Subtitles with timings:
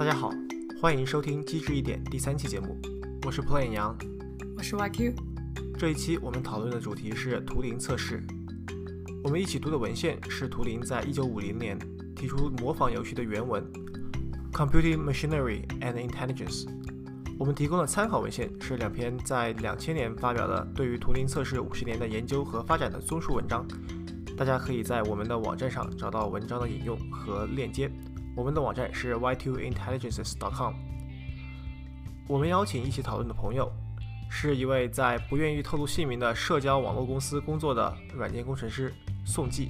[0.00, 0.32] 大家好，
[0.80, 2.74] 欢迎收听《机智一点》第三期节目，
[3.26, 3.94] 我是 Plain 杨，
[4.56, 5.12] 我是 YQ。
[5.78, 8.22] 这一期我们讨论的主题是图灵测试。
[9.22, 11.78] 我们一起读的文献是图灵在一九五零年
[12.16, 13.62] 提出模仿游戏的原文
[14.50, 16.64] 《Computing Machinery and Intelligence》。
[17.38, 23.68] 我们提供的参考文献是两篇在两千年发表的对于图灵测试五十年的研究和发展的综述文章。
[24.34, 27.92] 大家可以在我们的网站上找到文章的引用和链接。
[28.40, 30.72] 我们的网站是 y2intelligences.com。
[32.26, 33.70] 我们邀请一起讨论的朋友
[34.30, 38.94] 是一位在不愿意透露姓名的社交网络公司工作的软件工程师
[39.26, 39.68] 宋记。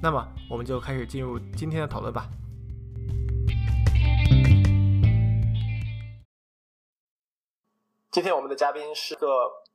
[0.00, 2.30] 那么，我们就开始进入今天的讨论吧。
[8.12, 9.26] 今天我们的嘉宾是个。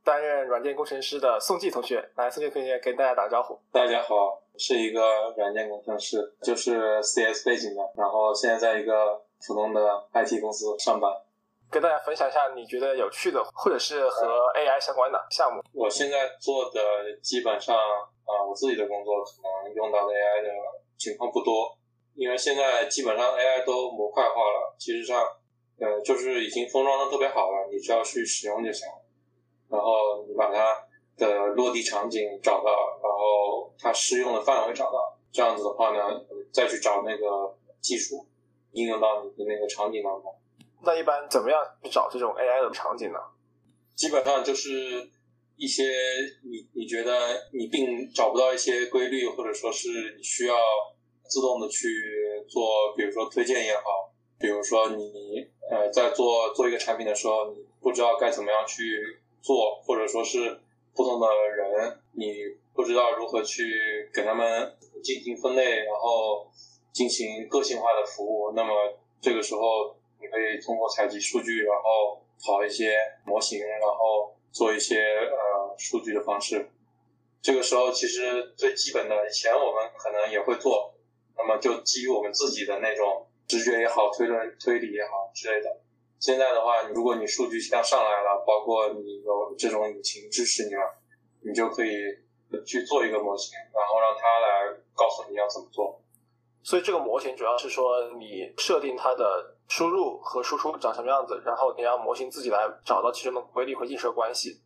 [0.01, 3.59] 担任软件工程师的宋记同学，来，宋记同学跟大家打个招呼。
[3.69, 9.81] 大家好，是一个软件工程师，就是 CS 背景的，然后现在在一个普通的
[10.13, 11.09] IT 公司上班。
[11.71, 15.61] 跟大家分享一下你觉得有趣的，或者是和 AI 相关的项目。
[15.71, 16.81] 我现在做的
[17.21, 19.31] 基本上啊，我自己的工作可
[19.65, 20.49] 能用到的 AI 的
[20.97, 21.77] 情况不多，
[22.15, 25.23] 因为现在基本上 AI 都模块化了，其实上
[25.79, 28.95] 呃就是已经封装的特别好了，你只要去使用就行了。
[29.69, 30.75] 然后你把它
[31.19, 32.71] 的落地场景找到，
[33.03, 35.99] 然后它适用的范围找到，这样子的话呢，
[36.51, 38.25] 再去找那个技术
[38.71, 40.33] 应用到你的那个场景当中。
[40.81, 43.19] 那一般怎么样去找这种 AI 的场景呢？
[43.93, 45.09] 基本上就是
[45.57, 45.83] 一些
[46.43, 47.11] 你你觉得
[47.51, 50.55] 你并找不到一些规律，或者说是你需要
[51.23, 51.87] 自动的去
[52.47, 59.19] 做，比如说推荐也好，比如说你呃在做做一个产品的时候，你不知道该怎么样去。
[59.41, 60.59] 做或者说是
[60.99, 62.35] 不同的人，你
[62.73, 63.63] 不知道如何去
[64.13, 66.45] 给他们进行分类，然后
[66.91, 68.51] 进行个性化的服务。
[68.51, 76.69] 那么这个时候，你可以通过采集数据，然后跑一些模型，然后做一些呃数据的方式。
[77.41, 80.93] 这个时候，其实最基本的，以前我们可能也会做，
[81.37, 85.79] 那么就基于我们自己的那种直觉也好，推论推理也好之类的。
[86.19, 90.81] 现在的话，如果你数据量上来了，包括你有这种引擎支持你了，
[91.41, 91.91] 你就可以
[92.65, 96.01] 去做一个模型，然后让它来告诉你要怎么做。
[96.61, 104.59] 所以这个模型主要是说，你设定它的输入和输出长什么样子，然后你让模型自己来找到其中的规律和映射关系，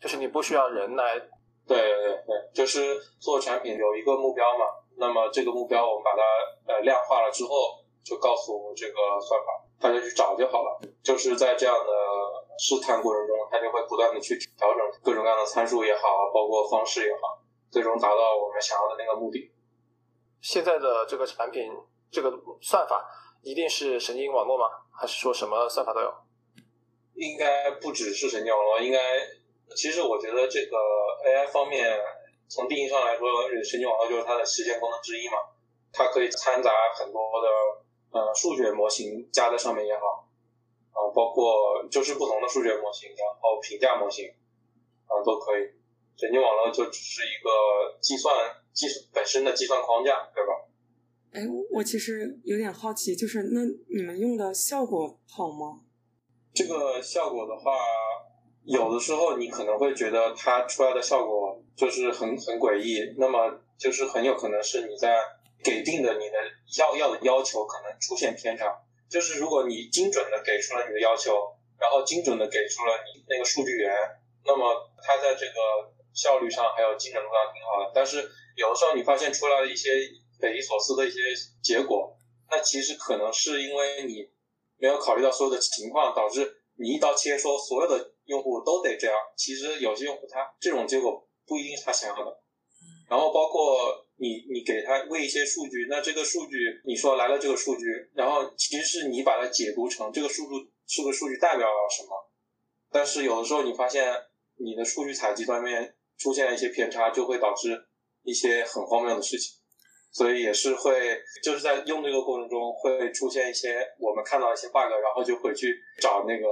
[0.00, 1.20] 就是你不需要人来。
[1.68, 4.64] 对对对，就是做产品有一个目标嘛，
[4.96, 9.65] 那么这个目标我们把它呃量化了之后，就告诉这个算法。
[9.78, 11.92] 他就去找就好了，就是在这样的
[12.58, 17.38] 试探过程中，它就会不断的去调整各种各样的参数也好，包括方式也好，
[17.70, 19.52] 最终达到我们想要的那个目的。
[20.40, 21.70] 现在的这个产品，
[22.10, 22.32] 这个
[22.62, 23.06] 算法
[23.42, 24.64] 一定是神经网络吗？
[24.90, 26.14] 还是说什么算法都有？
[27.14, 28.98] 应该不只是神经网络，应该
[29.76, 30.76] 其实我觉得这个
[31.26, 32.00] AI 方面，
[32.48, 33.28] 从定义上来说，
[33.62, 35.36] 神经网络就是它的实现功能之一嘛，
[35.92, 37.85] 它可以掺杂很多的。
[38.16, 40.26] 呃，数学模型加在上面也好，
[40.92, 44.26] 啊，包括就是不同的数学模型，然后评价模型，
[45.04, 45.68] 啊，都可以。
[46.16, 48.34] 神经网络就只是一个计算
[48.72, 50.52] 计本身的计算框架，对吧？
[51.32, 53.60] 哎，我其实有点好奇，就是那
[53.94, 55.80] 你们用的效果好吗？
[56.54, 57.76] 这个效果的话，
[58.64, 65.18] 有的时候你可能会觉得它出来的效果就是很很诡异，那么就是很有可能是你在。
[65.66, 66.38] 给定的你的
[66.78, 68.72] 要要的要求可能出现偏差，
[69.10, 71.34] 就是如果你精准的给出了你的要求，
[71.76, 73.92] 然后精准的给出了你那个数据源，
[74.44, 75.52] 那么它在这个
[76.14, 77.90] 效率上还有精准度上挺好的。
[77.92, 79.90] 但是有的时候你发现出来的一些
[80.40, 81.18] 匪夷所思的一些
[81.60, 82.16] 结果，
[82.48, 84.30] 那其实可能是因为你
[84.78, 89.16] 没有考虑到所有的情况，导致你一刀切说所有的用户都得这样。
[89.36, 92.40] 其实有些用户他这种结果不一定是他想要的。
[93.10, 102.10] 然后包括你，你给他喂一些数据，那这个数据你说来了这个数据，然后其实是你把它解读成这个数据这个数据代表了什么，
[102.90, 104.14] 但是有的时候你发现
[104.56, 107.78] 你的数据采集端面出现了一些偏差，就会导致
[108.22, 109.52] 一些很荒谬的事情，
[110.12, 116.46] 所以也是会就是在用这个过程中会出现一些我们看到一些 bug，然后就回去找那个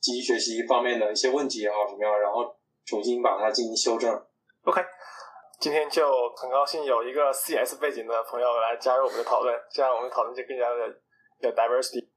[0.00, 2.54] 机器学习方面的一些问题也好什么样，然后
[2.86, 4.14] 重新把它进行修正。
[4.62, 4.80] OK。
[5.60, 11.00] 今天就很高兴有一个 CS 背景的朋友来加入我们的讨论，这样我们的讨论就更加的
[11.40, 12.08] 有 diversity。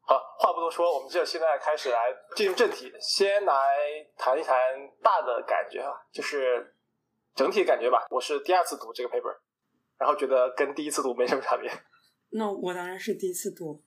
[0.00, 3.54] 好，话不多说，我们就现在开始来进入正题，先来
[4.18, 4.56] 谈一谈
[5.00, 6.74] 大的感觉哈，就是
[7.34, 8.06] 整体感觉吧。
[8.10, 9.36] 我是第二次读这个 paper，
[9.96, 11.70] 然后觉得跟第一次读没什么差别。
[12.30, 13.84] 那我当然是第一次读。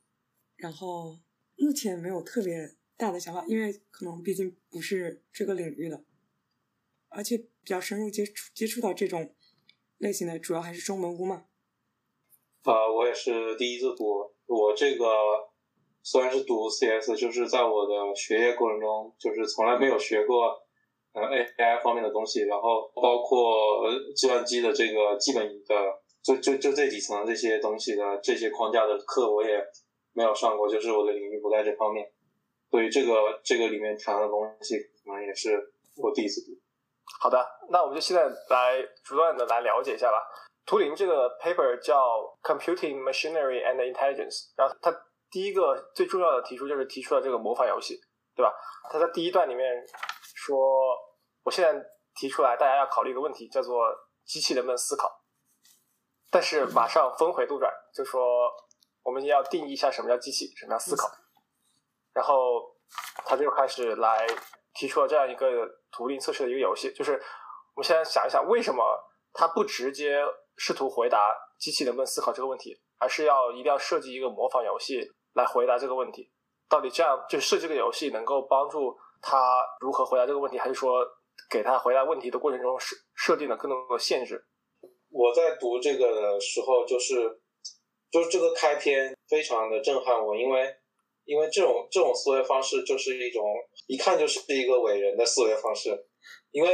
[0.56, 1.19] 然后
[1.56, 2.56] 目前没有特别
[2.95, 6.01] 大的想法，因为可能毕竟不是这个领域的，
[7.10, 7.36] 而且
[7.68, 9.36] 比较深入接触接触到这种
[9.98, 11.44] 类型的，主要还是中文屋嘛。
[12.64, 15.06] 啊，我也是第一次读，我这个
[16.02, 20.64] 虽然是读 CS，就是在我的学业过程中，就是从来没有学过
[21.12, 25.75] 呃 AI 方面的东西，然后包括计算机的这个基本的，
[26.24, 29.62] 就就就这几层这些东西的这些框架的课，我也
[30.14, 32.10] 没有上过，就是我的领域不在这方面，
[32.72, 36.58] 所以这个这个里面谈的东西可能也是我第一次读。
[37.19, 40.21] 好的，那我们就现在来逐段的来了解一下吧。
[40.65, 44.94] 图灵这个 paper 叫 Computing Machinery and Intelligence，然后它
[45.31, 48.00] 第一个最重要的提出就是提出了这个模仿游戏，
[48.36, 48.54] 对吧？
[48.92, 49.86] 他在第一段里面
[50.36, 50.57] 说，
[51.44, 53.88] 我现在提出来大家要考虑一个问题，叫做
[54.25, 55.09] 机器能不能思考？
[56.30, 58.51] 但是马上峰回路转，就说
[59.04, 61.09] 我们要定义一下什么叫机器，什么叫思考。
[62.13, 62.33] 然后
[63.25, 64.27] 他就开始来
[64.74, 65.48] 提出了这样一个
[65.97, 67.13] 图灵测试的一个游戏，就是
[67.73, 68.83] 我们现在想一想，为什么
[69.33, 70.21] 他不直接
[70.55, 75.01] 试图回答机器能不能思考这个问题，而是要一定要设计一个模仿游戏
[75.33, 76.31] 来回答这个问题。
[76.69, 81.03] 到底这样就设计这个游戏能够帮助他如何回答这个问题，还是说
[81.49, 84.45] 给他回答问题的过程中设设定了更多的限制？
[85.09, 87.41] 我在读这个的时候，就是
[88.11, 90.75] 就是这个开篇非常的震撼我，因为
[91.27, 93.44] 因为这种这种思维方式就是一种
[93.85, 95.89] 一看就是一个伟人的思维方式，
[96.51, 96.69] 因为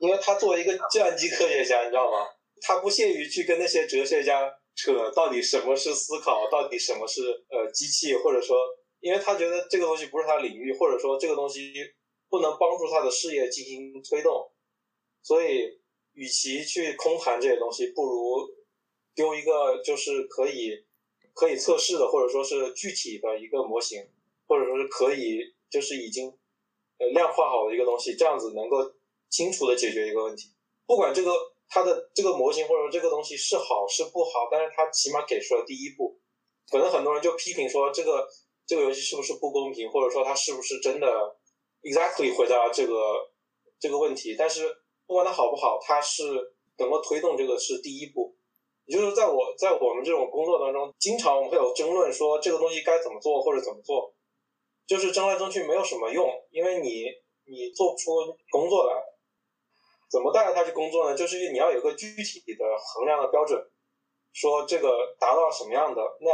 [0.00, 2.26] 因为他作为一个计算机科学家，你知道吗？
[2.60, 8.56] 他不屑于去跟那些哲学家扯到底什么是思考，到底什么是呃机器，或者说，
[8.98, 11.72] 因为他觉得这个东西不是他领域，或者说这个东西
[12.28, 14.50] 不能帮助他的事业进行推动，
[15.22, 15.62] 所以
[16.14, 18.48] 与其去空谈这些东西，不如
[19.14, 20.72] 丢一个就是可以
[21.38, 24.02] 可以测试的，或者说是具体的一个模型，
[24.48, 25.38] 或者说是可以
[25.70, 26.26] 就是已经
[26.98, 28.78] 呃量化好的一个东西，这样子能够
[29.30, 30.48] 清楚的解决一个问题，
[30.86, 31.32] 不管这个。
[31.70, 36.18] 它的这个模型或者说这个东西是好是不好，但是它起码给出了第一步。
[36.72, 38.26] 可能很多人就批评说这个
[38.66, 41.06] 这个游戏是不是不公平，或者说它是不是真的
[41.82, 42.94] exactly 回答这个
[43.78, 44.34] 这个问题。
[44.34, 44.66] 但是
[45.06, 46.24] 不管它好不好，它是
[46.78, 48.37] 能够推动这个是第一步。
[48.88, 54.14] 也就是在我在我们这种工作当中，经常我们会有争论说这个东西该怎么做或者怎么做，
[54.86, 57.04] 就是争来争去没有什么用，因为你
[57.44, 58.10] 你做不出
[58.50, 58.94] 工作来。
[60.10, 61.14] 怎么带着他去工作呢？
[61.14, 63.62] 就是你要有个具体的衡量的标准，
[64.32, 66.30] 说这个达到什么样的，那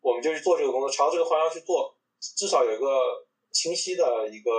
[0.00, 1.94] 我们就去做这个工作，朝这个方向去做，
[2.34, 2.88] 至少有一个
[3.52, 4.50] 清晰的一个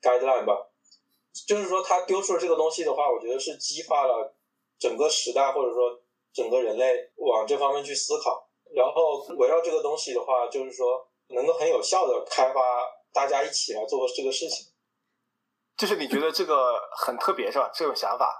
[0.00, 0.70] guideline 吧。
[1.46, 4.34] 就是说，他丢出了这个东西的话，我觉得是激发了
[4.78, 6.00] 整个时代或者说
[6.32, 8.48] 整个人类往这方面去思考。
[8.74, 10.86] 然后围绕这个东西的话，就是说
[11.34, 12.60] 能够很有效的开发
[13.12, 14.66] 大家一起来做这个事情。
[15.76, 17.70] 就是你觉得这个很特别是吧？
[17.74, 18.32] 这种想法，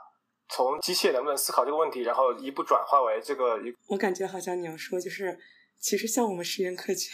[0.49, 3.75] 从机械能不能思考这个问题，然后一步转化为这个一。
[3.89, 5.39] 我感觉好像你要说，就是
[5.81, 7.11] 其实像我们实验科学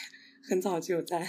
[0.51, 1.27] 很早就有在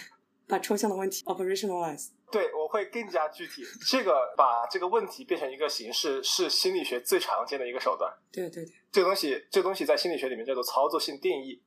[0.47, 2.09] 把抽象的问题 operationalize。
[2.31, 3.63] 对，我会更加具体。
[3.89, 8.13] 这个把这个问题变成一个形式，是心理学最常见的一个手段。
[8.31, 11.61] 对对对，这个东西，这个东西在心理学里面叫做操作性定义。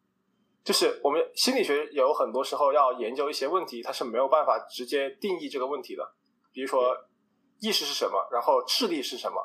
[0.62, 6.14] 就是我们心理学有很多时候要研究一些问题，它是没有办法直接定义这个问题的，
[6.52, 6.96] 比如说。
[7.62, 8.26] 意识是什么？
[8.32, 9.36] 然后智力是什么？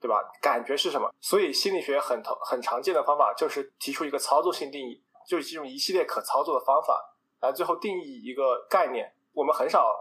[0.00, 0.16] 对吧？
[0.42, 1.08] 感觉是什么？
[1.20, 9.14] 所以心理学很很常见的方法就是提出一个操作性定义，就是用一系列可操作的方法来最后定义一个概念。
[9.32, 9.94] 我们很少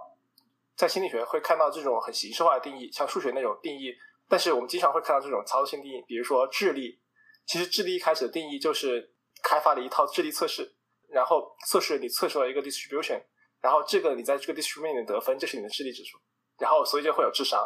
[0.75, 3.93] 在心理学会看到这种很形式化的定义，像数学那种定义。
[4.27, 6.99] 但是我们经常会看到这种操作性定义，比如说智力。
[7.45, 9.13] 其实智力一开始的定义就是
[9.43, 10.75] 开发了一套智力测试，
[11.09, 13.21] 然后测试你测出了一个 distribution，
[13.61, 16.17] 然后这个你在这个 distribution 里面得分，这是你的智力指数。
[16.57, 17.61] 然后，所以就会有智商。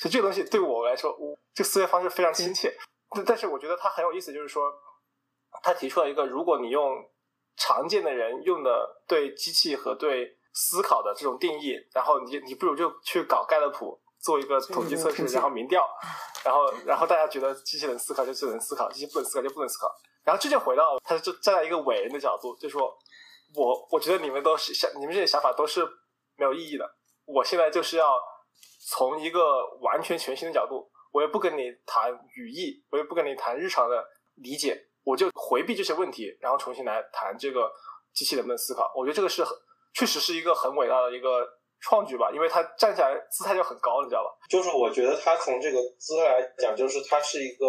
[0.00, 2.72] 所以这个东西对我来说，我这个思维方式非常亲切。
[3.24, 4.72] 但是我觉得它很有意思，就是说，
[5.62, 7.04] 他提出了一个，如果你用
[7.56, 15.86] 常见的人用的对机器和对思考的这种定义，然后你你不如就去搞盖勒普做一个统计测试，然后民调，
[16.44, 19.92] 然后然后大家觉得机器能思考就只能思考，机器不能思考就不能思考。
[20.22, 22.96] 然后这就回到他就站在一个伟人的角度，就说
[23.54, 25.84] 我我觉得你们都是想你们这些想法都是
[26.36, 26.88] 没有意义的。
[27.26, 28.18] 我现在就是要
[28.88, 29.40] 从一个
[29.80, 34.02] 完全全新的角度，我也不跟你谈语义，我也不跟你谈日常的
[34.36, 37.70] 理解，我就回避这些问题，然后重新来谈这个
[38.14, 38.92] 机器能不能思考。
[38.96, 39.54] 我觉得这个是很
[39.94, 41.46] 确实是一个很伟大的一个
[41.80, 44.30] 创举吧，因为他站起来姿态就很高，你知道吧？
[44.48, 47.66] 就是我觉得他从这个姿态来讲，就是他是一个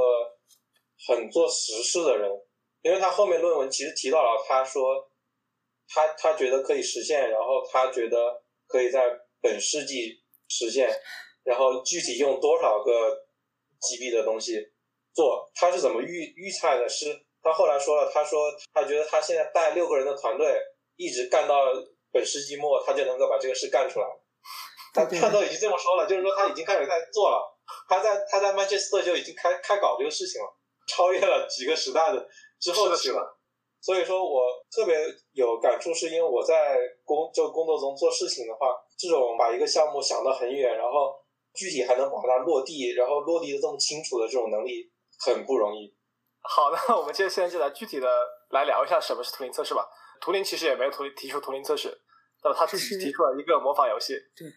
[1.07, 2.29] 很做实事的人，
[2.81, 5.09] 因为他后面论文其实提到了，他说
[5.89, 9.01] 他他觉得可以实现，然后他觉得可以在
[9.41, 10.89] 本世纪实现，
[11.43, 13.11] 然后具体用多少个
[13.81, 14.55] GB 的东西
[15.13, 16.87] 做，他是怎么预预测的？
[16.89, 17.13] 是
[17.43, 20.57] 他后来说了，他说他觉得他现在带六个人的团队
[20.95, 21.65] 一直干到
[22.15, 24.07] 本世纪末，他就能够把这个事干出来。
[24.95, 27.43] 他他都已经这么说了，就是说他已经开始在做了，
[27.89, 30.47] 他在他在曼彻斯特就已经开开搞这个事情了，
[30.87, 32.25] 超越了几个时代的
[32.61, 33.37] 之后的事了。
[33.81, 34.41] 所以说我
[34.73, 34.97] 特别
[35.33, 38.67] 有感触，是因为我在工就工作中做事情的话，
[38.97, 41.13] 这种把一个项目想得很远，然后
[41.53, 45.93] 具体还能把它落地，然后落地的这么清楚的这种能力，很不容易。
[46.41, 48.07] 好， 那我们接现在就来具体的
[48.51, 49.85] 来聊一下什么是图灵测试吧。
[50.21, 51.89] 图灵其实也没有图提出图灵测试，
[52.45, 54.13] 那么他只是提出了一个模仿游戏。
[54.35, 54.53] 对。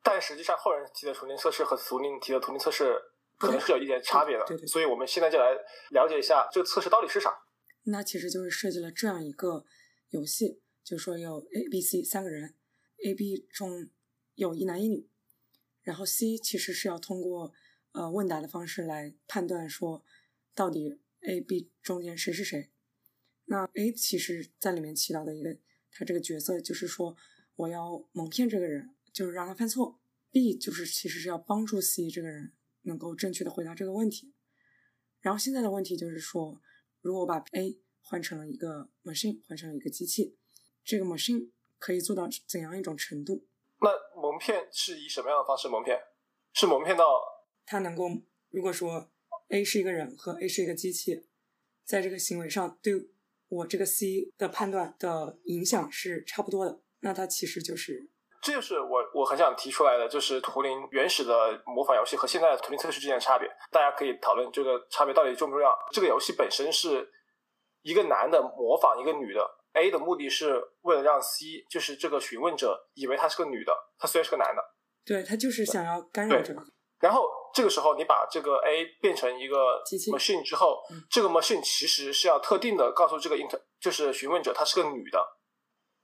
[0.00, 2.96] 但实际上，后人提的图灵测试和图灵提的图灵测试
[3.36, 4.44] 可能是有一点差别的。
[4.46, 4.64] 对对。
[4.64, 5.52] 所以我们现在就来
[5.90, 7.36] 了解一下这个测试到底是啥。
[7.82, 9.64] 那其实就是设计了这样一个
[10.10, 12.54] 游戏，就是说有 A、B、C 三个人
[13.04, 13.90] ，A、B 中
[14.36, 15.08] 有一男一女，
[15.82, 17.52] 然后 C 其实是要通过
[17.90, 20.04] 呃问答的方式来判断说
[20.54, 22.70] 到底 A、B 中间谁是谁。
[23.46, 25.56] 那 A 其实在里面起到的一个
[25.92, 27.16] 他这个角色就是说
[27.56, 30.00] 我要蒙骗这个人，就是让他犯错。
[30.30, 34.34] B 就是其实是要帮助 C 这个人能够正确的回答这个问题。
[35.20, 36.60] 然后现在的问题就是说。
[37.04, 40.38] 如果我把 A 换成了一个 machine，换成了一个机器，
[40.84, 43.48] 这个 machine 可以做到怎样一种程度？
[43.80, 45.98] 那蒙骗是以什么样的方式蒙骗？
[46.52, 47.04] 是蒙骗到
[47.66, 48.08] 他能够，
[48.50, 49.10] 如果说
[49.48, 51.26] A 是一个人和 A 是一个机器，
[51.84, 53.10] 在这个行为上对
[53.48, 58.08] 我这个 C 的判断的影响是差不多的，那它其实就是。
[58.40, 63.48] 这就是我我很想提出来的，就是图灵原始的模仿游戏和现在的图灵测试之间的差别。
[63.70, 65.72] 大家可以讨论这个差别到底重不重要。
[65.92, 67.08] 这个游戏本身是
[67.82, 74.62] 一个男的模仿一个女的，A 的目的是为了让 C，就是这个询问者以为他是个女的，他虽然是个男的。
[75.04, 76.60] 对他就是想要干扰这个。
[76.98, 79.80] 然后这个时候你把这个 A 变成一个
[80.10, 85.24] machine 之后，这个 machine 其实是要特定的告诉这个 inter，就是询问者她是个女的，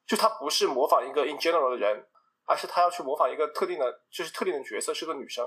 [0.08, 2.04] 就他不是模仿一个 in general 的人。
[2.50, 5.46] 而是他要去模仿一个特定的，就是特定的角色，是个女生。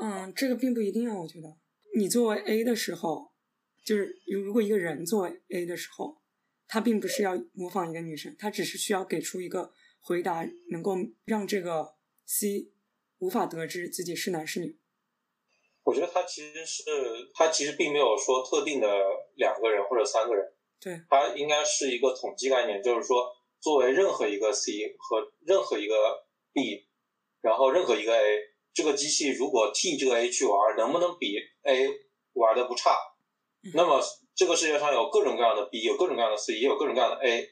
[0.00, 1.56] 嗯，这个并不一定啊，我觉得。
[1.96, 3.32] 你作为 A 的时候，
[3.84, 6.22] 就是如果一个人作为 A 的时候，
[6.68, 12.70] 他并不是要模仿一个女生，他只是需要给出一个回答，能够让这个 C
[13.18, 14.78] 无法得知自己是男是女。
[15.82, 16.84] 我觉得他其实是，
[17.34, 18.86] 他其实并没有说特定的
[19.34, 20.53] 两个人或者三个人。
[20.84, 21.00] 对。
[21.08, 23.32] 它应该是一个统计概念，就是说。
[23.64, 25.94] 作为任何一个 C 和任何一个
[26.52, 26.86] B，
[27.40, 28.38] 然后任何一个 A，
[28.74, 31.88] 这个机器如果替这个 A 去玩，能不能比 A
[32.34, 32.94] 玩的不差？
[33.72, 34.02] 那么
[34.34, 37.48] 这个世界上有各种各样的 B，有各种各样的 C，也有各种各样的 A。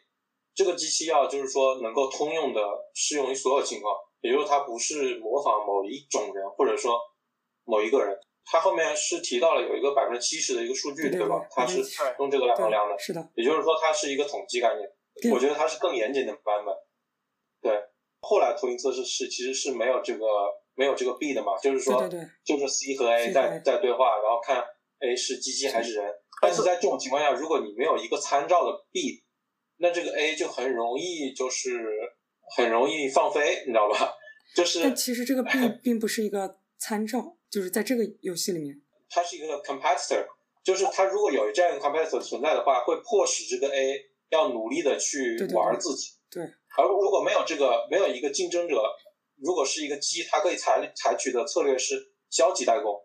[0.55, 2.61] 这个机器要就是说能够通用的，
[2.95, 7.01] 适用于所有情况，也就是它不是模仿某一种人，或者说
[7.65, 8.15] 某一个人。
[8.45, 11.47] 它后面是提到了有一个百分之七十的一个数据，对吧？
[11.51, 11.83] 它是
[12.19, 12.99] 用这个来衡量的。
[12.99, 13.31] 是的。
[13.35, 14.89] 也就是说，它是一个统计概念。
[15.33, 16.75] 我觉得它是更严谨的版本，
[17.61, 17.79] 对。
[18.21, 20.25] 后来图灵测试是其实是没有这个
[20.75, 22.09] 没有这个 B 的嘛，就是说
[22.45, 24.65] 就是 C 和 A 在在对话，然后看
[25.01, 26.09] A 是机器还是人。
[26.41, 29.23] 但是在这种情况下，如果你没有一个参照的 B，
[29.77, 31.85] 那这个 A 就很容易就是
[32.57, 34.15] 很容易放飞，你知道吧？
[34.57, 34.83] 就是。
[34.83, 35.51] 但其实这个 B
[35.83, 40.27] 并不是一个参照，就是在这个游戏里面，它是一个 competitor，
[40.65, 44.09] 就是它如果有这样一个 competitor 存在的话，会迫使这个 A。
[44.33, 46.43] 要努力的去玩自己，对。
[46.79, 48.83] 而如果没有这个，没有一个竞争者，
[49.37, 53.05] 如果是一个鸡，它可以采采取的策略是消极怠工。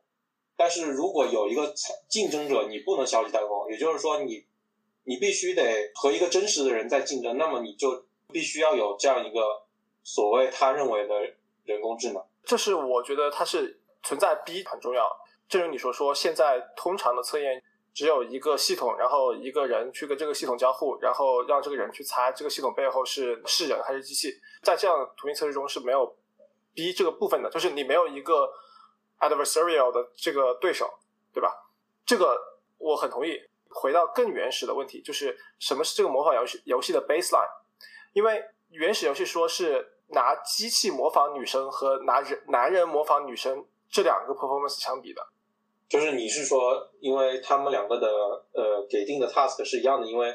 [0.56, 1.76] 但是如果有一个
[2.08, 4.46] 竞争者，你不能消极怠工，也就是说，你
[5.04, 9.42] 你必须得和一个真实的人在竞争，那么你就必须要有这样一个
[10.04, 11.14] 所谓他认为的
[11.66, 12.24] 人工智能。
[12.46, 15.06] 这是我觉得它是存在 B 很重要。
[15.50, 17.62] 正如你所说，现在通常的测验。
[17.98, 24.32] 只有一个系统，然后一个人去跟这个系统交互，然后让这个人去猜这个系统背后是是人还是机器。
[24.62, 26.16] 在这样的图灵测试中是没有
[26.76, 28.54] B 这个部分的，就是你没有一个
[29.20, 30.88] adversarial 的这个对手，
[31.34, 31.52] 对吧？
[32.06, 32.40] 这个
[32.78, 33.42] 我很同意。
[33.72, 37.50] 回到更原始的问题，就是什么是这个模仿游戏游戏的 baseline？
[38.14, 45.22] 因为原始游戏说是拿机器模仿女生和拿人男人模仿女生这两个 performance 相比的。
[45.90, 48.08] 就是你是说，因为他们两个的
[48.54, 50.34] 呃给定的 task 是一样的，因为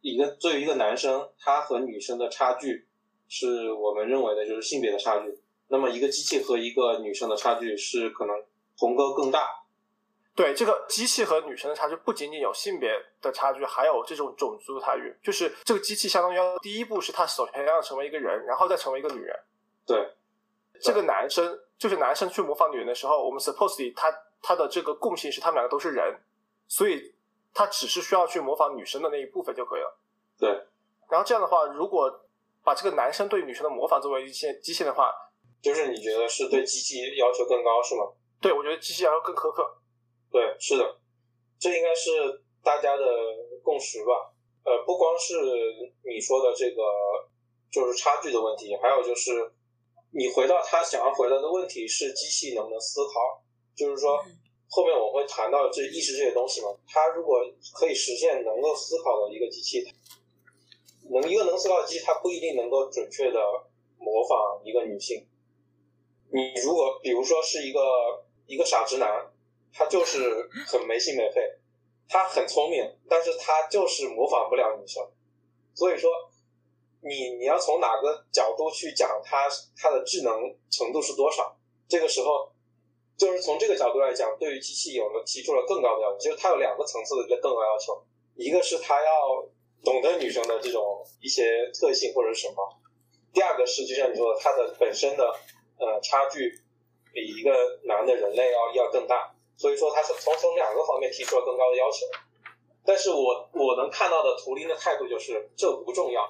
[0.00, 2.88] 一个作为一个男生，他和女生的差距
[3.28, 5.40] 是我们认为的就是性别的差距。
[5.68, 8.34] 那么一个机器和一个女生的差距是可能
[8.76, 9.48] 鸿沟更大。
[10.34, 12.90] 对这个机器和女生的差距，不仅仅有性别
[13.20, 15.16] 的差距，还有这种种族的差距。
[15.22, 19.36] 就是这个机器相当于要第一步是它首先要成为一个人，然后再成为一个女人。
[19.84, 20.12] 对，
[20.80, 26.20] 这个男生就是男生去模仿女人的时候，我们 supposedly 他他的这个共性是他们两个都是人，
[26.66, 27.14] 所以
[27.54, 29.98] 他只是需要去模仿女生的那一部分就可以了。
[30.36, 30.50] 对，
[31.08, 32.20] 然后这样的话，如果
[32.64, 35.12] 把这个男生对女生的模仿作为一些机械的话，
[35.62, 38.02] 就是你觉得是对机器要求更高是吗？
[38.40, 39.64] 对我觉得机器要求更苛刻。
[40.30, 41.00] 对，是的，
[41.58, 43.04] 这应该是大家的
[43.62, 44.30] 共识吧。
[44.64, 45.34] 呃，不光是
[46.04, 46.82] 你说的这个，
[47.70, 49.50] 就是差距的问题，还有就是
[50.10, 53.42] 你回到他想要回答的问题是机器能不能思考，
[53.74, 54.18] 就是说
[54.68, 56.68] 后面我会谈到这意识这些东西嘛。
[56.86, 57.40] 它如果
[57.74, 59.84] 可以实现能够思考的一个机器，
[61.10, 63.40] 能一个能思考的机器，它不一定能够准确的
[63.98, 65.26] 模仿一个女性。
[66.32, 67.80] 你如果比如说是一个
[68.46, 69.30] 一个傻直男。
[69.70, 71.40] 他就是很没心没肺，
[72.08, 75.06] 他很聪明，但是他就是模仿不了女生。
[75.74, 76.10] 所以说，
[77.00, 80.34] 你你要从哪个角度去讲它它的智能
[80.70, 81.56] 程度是多少？
[81.88, 82.50] 这个时候，
[83.16, 88.02] 就是从这个角度来讲，对于机器有了提出了更高的要求，就是它有两个层次的一个更高要求，
[88.34, 89.46] 一个是它要
[89.84, 92.56] 懂得女生的这种一些特性或者什么，
[93.32, 95.24] 第二个是就像你说的，它的本身的
[95.78, 96.60] 呃差距
[97.12, 97.52] 比一个
[97.84, 99.34] 男的人类要要更大。
[99.56, 102.06] 所以说，他是从从两个方面提出了更高的要求，
[102.84, 106.22] 但是我我能看到的图灵的态度就是这不重要。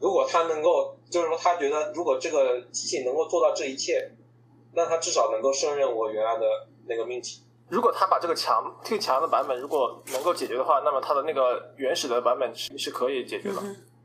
[0.00, 4.10] 如果他能够，就是说他觉得如果这个机器能够做到这一切，
[4.72, 6.46] 那他至少能够胜任我原来的
[6.86, 7.42] 那个命题。
[7.68, 13.56] 如果他把这个强最强的版本如果能够解决的话，那么他的那个原始的版本是是可以解决的。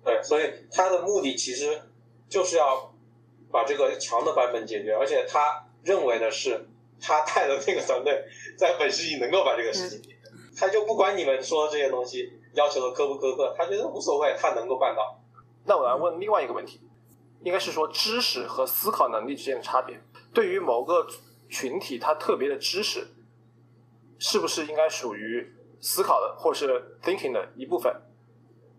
[0.04, 1.82] 对，所以他的目的其实
[2.30, 2.94] 就是要
[3.52, 6.68] 把这个强的版本解决，而且他认为的是。
[6.98, 8.24] 他带的那个团队
[8.58, 10.16] 在本世纪能够把这个事情解决，
[10.58, 15.20] 他就不管你们说这些东西要求的苛不苛刻，他觉得无所谓，他能够办到。
[15.66, 16.80] 那我来问另外一个问题，
[17.42, 20.00] 应该是说知识和思考能力之间的差别。
[20.34, 21.08] 对于某个
[21.50, 23.08] 群体，他特别的知识，
[24.20, 27.94] 是不是应该属于思考的，或是 thinking 的一部分？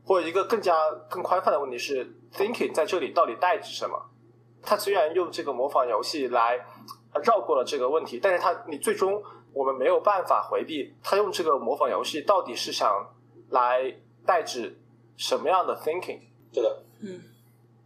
[0.04, 0.74] 或者一个更加
[1.10, 4.10] 更宽泛的问题是，thinking 在这里到底代指什么？
[4.62, 6.64] 他虽然用这个模仿游戏来。
[7.24, 9.22] 绕过了这个问题，但是他你最终
[9.54, 12.92] 我们没有办法回避他用这个模仿游戏到底是想
[13.48, 13.90] 来
[14.26, 14.78] 代指
[15.16, 16.20] 什么样的 thinking？
[16.56, 17.22] 对的，嗯，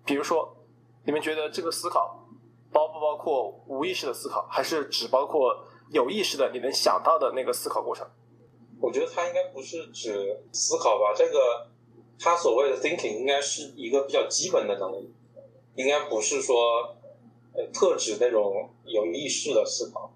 [0.04, 0.56] 比如说
[1.04, 2.24] 你们觉得这个思考
[2.70, 8.06] 包不包括无意识的思考，还是只包括有意识的你能想到的那个思考过程？
[8.80, 11.66] 我觉得它应该不是指思考吧，这个
[12.18, 15.12] 他所谓的 thinking 应该是一个比较基本的能力，
[15.74, 16.96] 应该不是说。
[17.74, 20.10] 特指那种有意识的思考，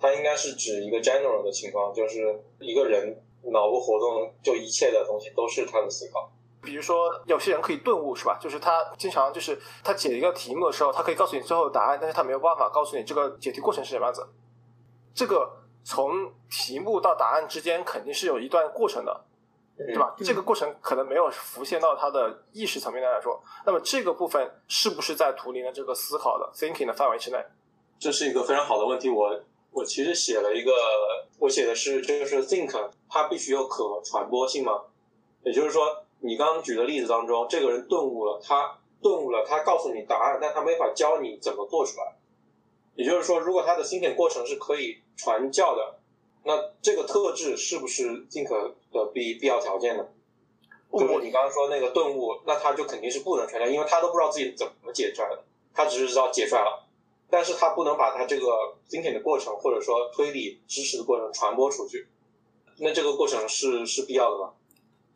[0.00, 6.30] 它应该是指一个 general 的情况，就是一个人脑部活动，就一切的东西都是他的思考。
[6.62, 8.38] 比如说，有些人可以顿悟，是吧？
[8.40, 14.26] 就是他经常就是他解一个题目的时候，他可以告诉你最后的答案，但是他没有办法告诉你这个解题过程是什么样子。
[15.14, 15.50] 这个
[15.84, 19.24] 从题目到答案之间肯定是有一段过程的。
[19.74, 20.14] 对吧？
[20.18, 27.44] 这个过程可能没有浮现到他的意识层面来说，那么这个部分是不是在图灵的这个思考的 thinking 的范围之内？
[27.98, 29.08] 这是一个非常好的问题。
[29.08, 29.40] 我
[29.72, 30.70] 我其实写了一个，
[31.38, 34.82] 我写的是就是 think 它必须有可传播性嘛。
[35.42, 42.16] 也就是说，你刚刚举的例子当中，这个人顿悟了，他顿悟了，他告诉你答案，但他没法教你怎么做出来。
[42.94, 45.98] 也就是说，如果他的芯片过程是可以传教的。
[46.44, 50.04] 那这个特质是不是尽可的必必要条件呢？
[50.92, 56.84] 就是你刚刚说那个顿悟，那他就肯定是不能传教，因为他都不知道自己怎么解出来的，他只是知道解出来了，
[57.30, 62.08] 但是他不能把他这个 thinking 的过程或者说推理知识的过程传播出去。
[62.78, 64.52] 那这个过程是是必要的吗？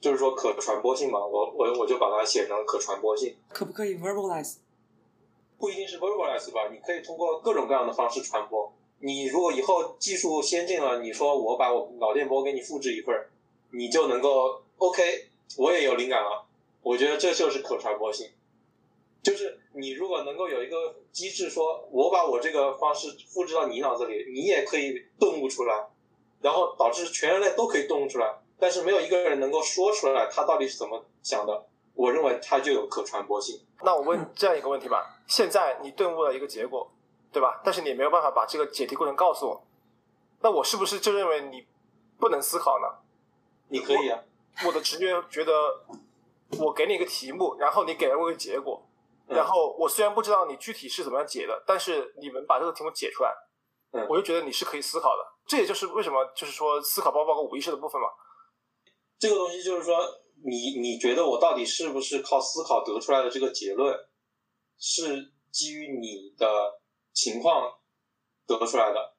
[0.06, 3.34] 就是说可传播性嘛，我我我就把它写成可传播性。
[3.48, 4.58] 可不可以 verbalize？
[5.58, 8.72] 不一定是 verbalize 吧，你可以通过各种各样的方式传播。
[9.00, 13.28] 你如果以后技术先进了，你说我把我脑电波给你复制一份儿，
[13.72, 15.26] 你就能够 OK，
[15.58, 16.46] 我也有灵感了。
[16.82, 18.30] 我觉得这就是可传播性，
[19.24, 25.88] 就是你如果能够有一个机制，说我把我这个方式复制到你脑子里，你也可以顿悟出来，
[26.42, 31.66] 然后导致全人类都可以顿悟出来，但是没有一个人能够说出来他到底是怎么想的。
[31.94, 33.58] 我认为它就有可传播性。
[33.82, 36.92] 那我问这样一个问题吧：现在你顿悟了一个结果。
[37.32, 37.60] 对吧？
[37.62, 39.62] 但是你没有办法把这个解题过程告诉我，
[40.40, 41.66] 那我是不是就认为你
[42.18, 42.88] 不能思考呢？
[43.68, 44.18] 你可以啊。
[44.64, 45.52] 我的直觉觉得，
[46.58, 48.82] 我给你一个题目，然后你给了我一个结果，
[49.26, 53.34] 然后我虽然不知道你具体是怎么样解的，但是你们把这个题目解出来，
[53.92, 55.26] 嗯我就觉得你是可以思考的。
[55.46, 58.08] 这也就是为什么就是说思考包包括无意识的部分嘛。
[59.18, 59.98] 这个东西就是说，
[60.44, 63.96] 你你觉得我到底是不是靠思考得出来的这个结论，
[64.78, 66.80] 是基于你的
[67.14, 67.78] 情况
[68.46, 69.16] 得出来的，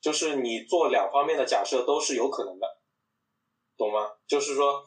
[0.00, 2.80] 就是你做两方面的假设都是有可能的，
[3.76, 4.12] 懂吗？
[4.28, 4.84] 就是说，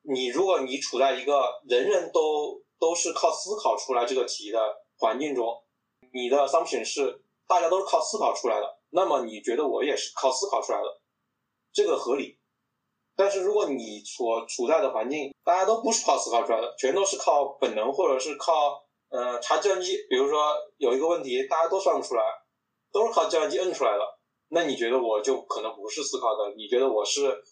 [0.00, 4.58] 你如果你处在一个人人都都是靠思考出来这个题的
[4.96, 5.62] 环境中，
[6.14, 11.00] 你的 assumption 是大家都是靠思考出来的，那么你觉得我也是靠思考出来的，
[11.70, 12.35] 这个合理。
[13.16, 22.22] 但是如果你所处在的环境，大家都不是靠思考出来的，全都是靠本能或者是靠呃查计算机，比如说有一个问题大家都算不出来，
[22.92, 24.04] 都是靠计算机摁出来的，
[24.48, 26.54] 那你觉得我就可能不是思考的？
[26.56, 27.42] 你觉得我是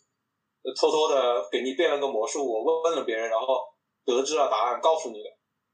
[0.78, 3.62] 偷偷的给你变了个魔术，我问问了别人，然后
[4.04, 5.30] 得知了答案告诉你的，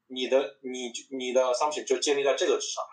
[0.06, 2.84] 你的你你的 assumption 就建立在这个之上。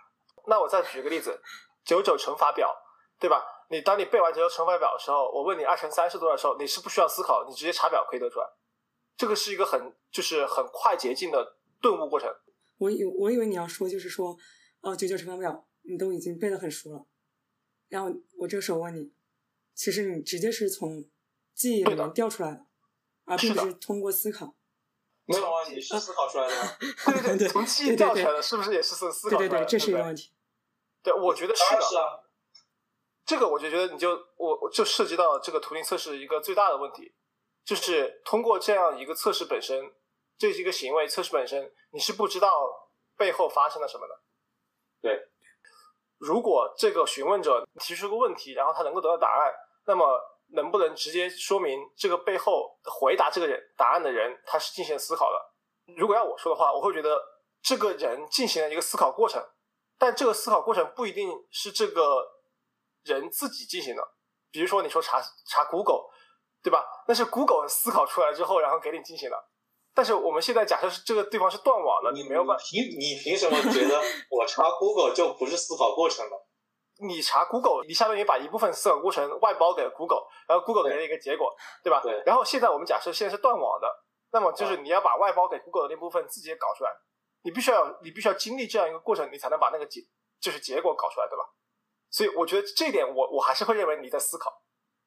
[0.47, 1.39] 那我再举个例子，
[1.85, 2.73] 九九乘法表，
[3.19, 3.43] 对吧？
[3.69, 8.47] 你当你背完九九乘法表的时候，我问你二乘三是多少的时候，你是不需要思考，你直接查表可以得出来。
[9.17, 12.33] 这个是一个很就是很快捷径的顿悟过程。
[12.77, 14.37] 我以我以为你要说就是说，
[14.81, 17.05] 哦，九九乘法表你都已经背得很熟了，
[17.89, 19.11] 然后我这个时候问你，
[19.73, 21.03] 其实你直接是从
[21.53, 22.65] 记忆里面调出来的，
[23.25, 24.55] 而并不是通过思考。
[25.25, 26.71] 没有啊，你是思考出来的吗？
[26.79, 29.49] 对对对对，从记忆调出来的，是不是也是思思考出来的？
[29.49, 30.31] 对对对，这是一个问题。
[31.03, 32.23] 对，我觉得是的。
[33.27, 37.13] 这个我就觉得你就我我就涉及到这个图灵测试一个最大的问题，
[37.65, 39.93] 就是通过这样一个测试本身，
[40.37, 42.49] 这是一个行为测试本身，你是不知道
[43.17, 44.21] 背后发生了什么的。
[45.01, 45.19] 对，
[46.17, 49.53] 如果这个询问者提出个问题，然后他能够得到答案，
[49.85, 50.05] 那么
[50.53, 55.93] 能不能直接说明这个背后回答这个人答案的人他是进行了思考的？
[55.97, 57.21] 如果要我说的话，我会觉得
[57.61, 59.45] 这个人进行了一个思考过程，
[59.97, 62.25] 但这个思考过程不一定是这个
[63.07, 64.01] 人自己进行的。
[64.51, 66.05] 比如说你说查查 Google，
[66.63, 66.85] 对吧？
[67.07, 69.37] 那是 Google 思考出来之后，然后给你进行的。
[69.93, 76.47] 但是我们现在假设是这个地方是断网了，你没有办法，凭你凭什么觉得我查 Google 就不是思考过程了？
[77.07, 81.99] 你查 Google，你相当于把一部分思考过程外包给了 Google，然后 Google 给对了一个结果，对吧？
[82.01, 83.87] 对然后现在我们假设现在是断网的，
[84.31, 86.91] 那么就是你要把外包给 Google 的那部分自己也搞出来，
[87.43, 90.01] 你必须要你必须要经历这样一个过程，你才能把那个结
[90.39, 91.43] 就是结果搞出来，对吧？
[92.09, 94.51] 所以我觉得这一点我我还是会认为你在思考，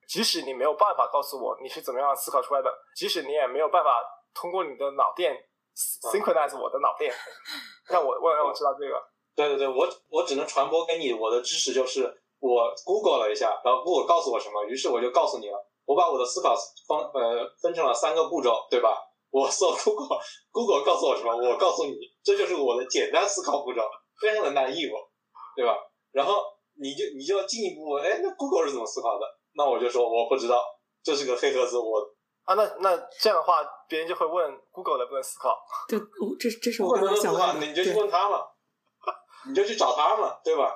[0.08, 4.02] 即使你没有办法告诉我你是怎么样思考出来的，即使你也没有办法
[4.34, 5.36] 通过你的脑电
[5.74, 7.12] synchronize 我的脑电，
[7.88, 9.00] 让我让让我知道这个。
[9.34, 12.02] 对对对，我我只能传播给你我的知识，就是
[12.40, 15.66] 我 Google 了一下，然后 Google 告诉我什么，于是我就告诉你了。
[15.86, 16.54] 我把我的思考
[16.86, 18.96] 方呃分成了三个步骤，对吧？
[19.30, 23.80] 我搜 Google，Google 告诉我什么，我告诉你，这就是我的简单思考步骤，
[24.20, 24.98] 非常的难易我，
[25.56, 25.76] 对吧？
[26.12, 26.44] 然后
[26.80, 29.26] 你就你就要进一步问，哎，那 Google 是怎么思考的？
[29.52, 30.58] 那我就说我不知道，
[31.02, 32.00] 这是个黑盒子，我
[32.44, 35.58] 啊，那那这样的话，别人就会问 Google 能不能思考。
[35.88, 37.66] 对，我这这是我刚能思考，刚想问的。
[37.66, 38.38] 你就去，问他嘛，
[39.46, 40.72] 你就去找他嘛，对吧？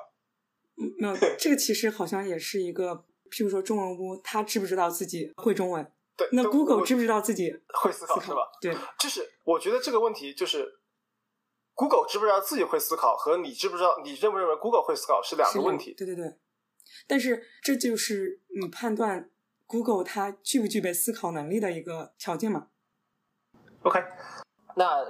[0.77, 5.91] 嗯没有 这个其实好像也是一个，譬如说中文屋，他知不知道自己会中文？
[6.17, 8.41] 对，那 Google 知不知道自己会思考是吧？？
[8.61, 10.79] 对，就是我觉得这个问题就是
[11.75, 15.93] Google 知不知道自己会思考，和你知不知道你认不认为 Google 会思考是两个问题。
[15.93, 16.39] 对对对，
[17.05, 19.29] 但是这就是你判断
[19.67, 22.69] Google 它具不具备思考能力的一个条件嘛
[23.83, 24.01] ？OK，
[24.77, 25.03] 那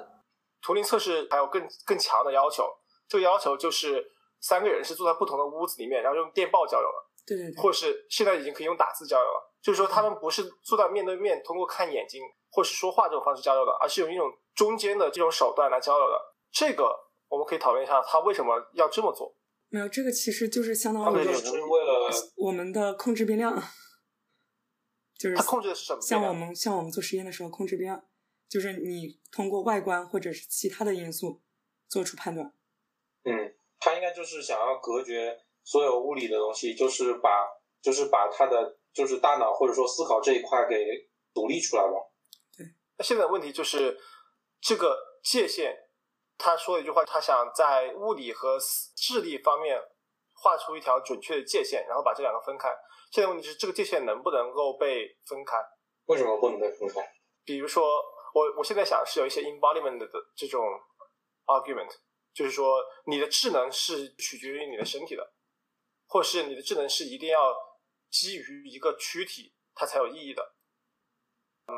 [0.61, 2.67] 图灵测试还有更更强的要求，
[3.07, 4.03] 这个要求就是
[4.41, 9.53] 三个人是坐在不同的屋子里面，然后用电报交流了，对对对，或者是现在已经可以用打字交流了。
[9.61, 16.34] 就是说，他们不是坐在面对面，通过看眼睛或是说话这种方式交流的，而是用一种中间的这种手段来交流的。
[16.55, 16.89] 这个
[17.27, 19.35] 我们可以讨论一下，他为什么要这么做。
[19.67, 23.61] 没有这个其实就是相当于就是为了我们的控制变量，
[25.17, 26.01] 就是他控制的是什么？
[26.01, 28.05] 像我们像我们做实验的时候控制变量，
[28.47, 31.41] 就是你通过外观或者是其他的因素
[31.89, 32.53] 做出判断。
[33.25, 37.45] 嗯，他应该就是想要隔绝所有物理的东西，就是把
[37.81, 42.13] 就是把他的就是大脑或者说思考这一块给独立出来了。
[42.97, 43.99] 那现在问题就是
[44.61, 45.81] 这个界限。
[46.37, 48.57] 他说了一句话，他想在物理和
[48.95, 49.79] 智力方面
[50.33, 52.69] 画出一条准确的界限，然后把这两个分开。
[53.11, 55.57] 现在问题是，这个界限能不能够被分开？
[56.05, 57.01] 为什么不能被分开？
[57.43, 57.83] 比如说，
[58.33, 60.61] 我我现在想是有一些 embodiment 的这种
[61.45, 61.91] argument，
[62.33, 65.33] 就是说你的智能是取决于你的身体的，
[66.07, 67.55] 或是你的智能是一定要
[68.09, 70.55] 基于一个躯体它才有意义的。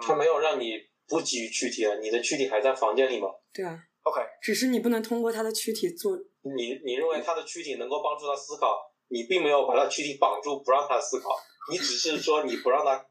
[0.02, 0.74] 他没有让你
[1.08, 3.30] 不基于躯体啊，你的躯体还在房间里吗？
[3.54, 6.16] 对啊，OK，只是你不能通过他的躯体做。
[6.42, 11.30] 你你认为他的躯体能够帮助他思考，你并没有把他躯体绑住不让他思考，
[11.70, 13.06] 你只是说你不让他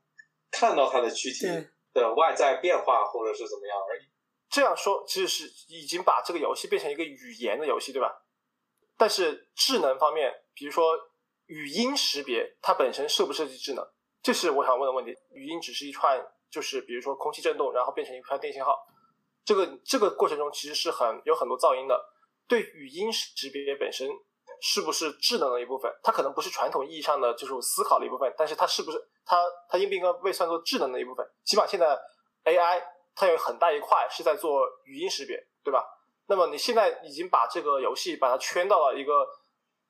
[0.51, 1.47] 看到他的躯体
[1.93, 4.07] 的外在变化或者是怎么样而已。
[4.49, 8.23] 这样说其实是已经把这个游戏变成一个语言的游戏，对吧？
[8.97, 10.97] 但是智能方面，比如说
[11.47, 13.87] 语音识别，它本身设不设计智能？
[14.23, 15.15] 这是我想问的问题。
[15.33, 18.75] 语音只是一串，就是比如说空气振动，然后变成一串电信号，
[19.47, 21.99] 这个这个过程中其实是很有很多噪音的。
[22.49, 24.09] 对语音识别本身
[24.61, 25.91] 是不是智能的一部分？
[26.03, 31.27] 它可能不是传统意义上的就是思考的一部分，但是它是不是它它应不应该被算作智能的一部分？
[31.45, 31.99] 起码现在
[32.45, 32.83] AI
[33.15, 35.85] 它有很大一块是在做语音识别，对吧？
[36.27, 39.27] 那么你现在已经把这个游戏把它圈到了一个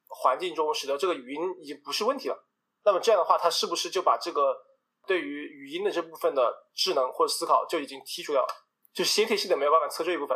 [0.08, 2.46] 环境中，使得这个语音已经不是问题了。
[2.84, 4.54] 那么这样的话，它是不是就把这个
[5.06, 8.48] 对于语音的这部分的智能或者思考就已经剔除掉了？
[8.96, 10.34] 就是先天系的没有办法测这一部分。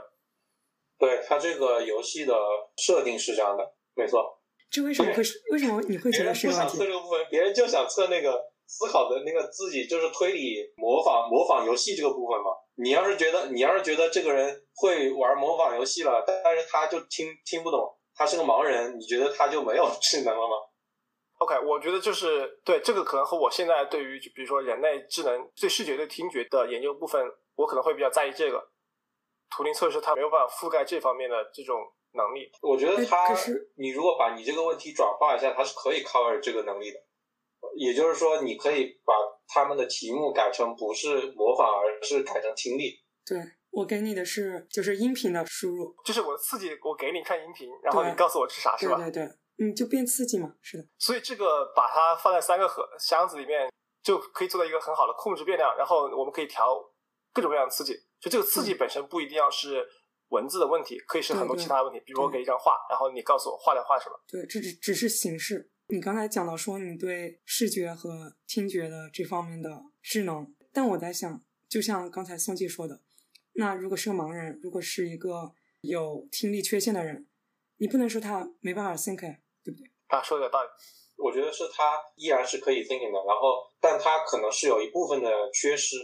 [0.98, 2.34] 对它这个游戏的
[2.76, 4.38] 设定是这样的，没错。
[4.70, 5.40] 这为什么会是？
[5.50, 7.26] 为什么你会觉得是不想测这个部分？
[7.30, 12.50] 别人就想测那个思考的那个自己，就是推理模仿模仿游戏这个部分嘛。
[12.74, 17.80] 你要是觉得你要是觉得这个人会玩模仿游戏了，但是他就听听不懂，
[18.14, 20.54] 他是个盲人，你觉得他就没有智能了吗
[21.40, 27.20] ？OK，我觉得就是对这个可能和我现在对于就比如说人类智能对视觉对听觉的研究部分，
[27.56, 28.70] 我可能会比较在意这个。
[29.50, 31.76] 图灵测试它没有办法覆盖这方面的这种
[32.12, 32.48] 能力。
[32.62, 33.34] 我觉得它，
[33.74, 36.98] 你如果把你这个问题转化一下，它是可以 cover 这个能力的。
[37.74, 39.12] 也就是说，你可以把
[39.48, 42.94] 他们的题目改成不是模仿，而是改成听力。
[43.26, 43.38] 对
[43.70, 48.96] 我给你的是就是音频的输入，就是我刺激我给你看音频，然后你告诉我是啥，是吧？
[48.96, 50.88] 对对对，嗯，就变刺激嘛，是的。
[50.98, 53.70] 所以这个把它放在三个盒箱子里面，
[54.02, 56.80] 就可以做到一个很好的控制变量，然后我们可以调
[57.34, 57.92] 各种各样的刺激。
[58.18, 59.86] 就这个刺激本身不一定要是
[60.30, 62.00] 文字的问题，可以是很多其他问题。
[62.00, 64.18] 比如我给一张画，然后你告诉我画在画什么？
[64.26, 65.70] 对，这只只是形式。
[65.88, 73.02] 你刚才讲到说你对视觉和听觉的这方面的智能，但我在想，就像刚才宋季说的，
[73.54, 77.26] 那如果是个盲人，如果是一个有听力缺陷的人，
[77.78, 79.90] 你不能说他没办法 think，对不对？
[80.08, 80.68] 啊，说的有道理。
[81.16, 85.96] 我觉得是他依然是可以 thinking 的，然后，但他可能是有一部分的缺失。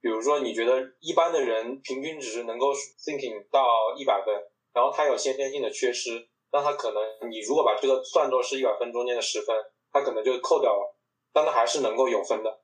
[0.00, 4.34] 比如说，你觉得一般的人平均值能够 thinking 到一百分，
[4.72, 6.28] 然后他有先天性的缺失。
[6.50, 9.56] 那他可能，你如果把这个算作是一百分中间的十分，
[9.92, 10.96] 他可能就扣掉了，
[11.32, 12.60] 但他还是能够有分的。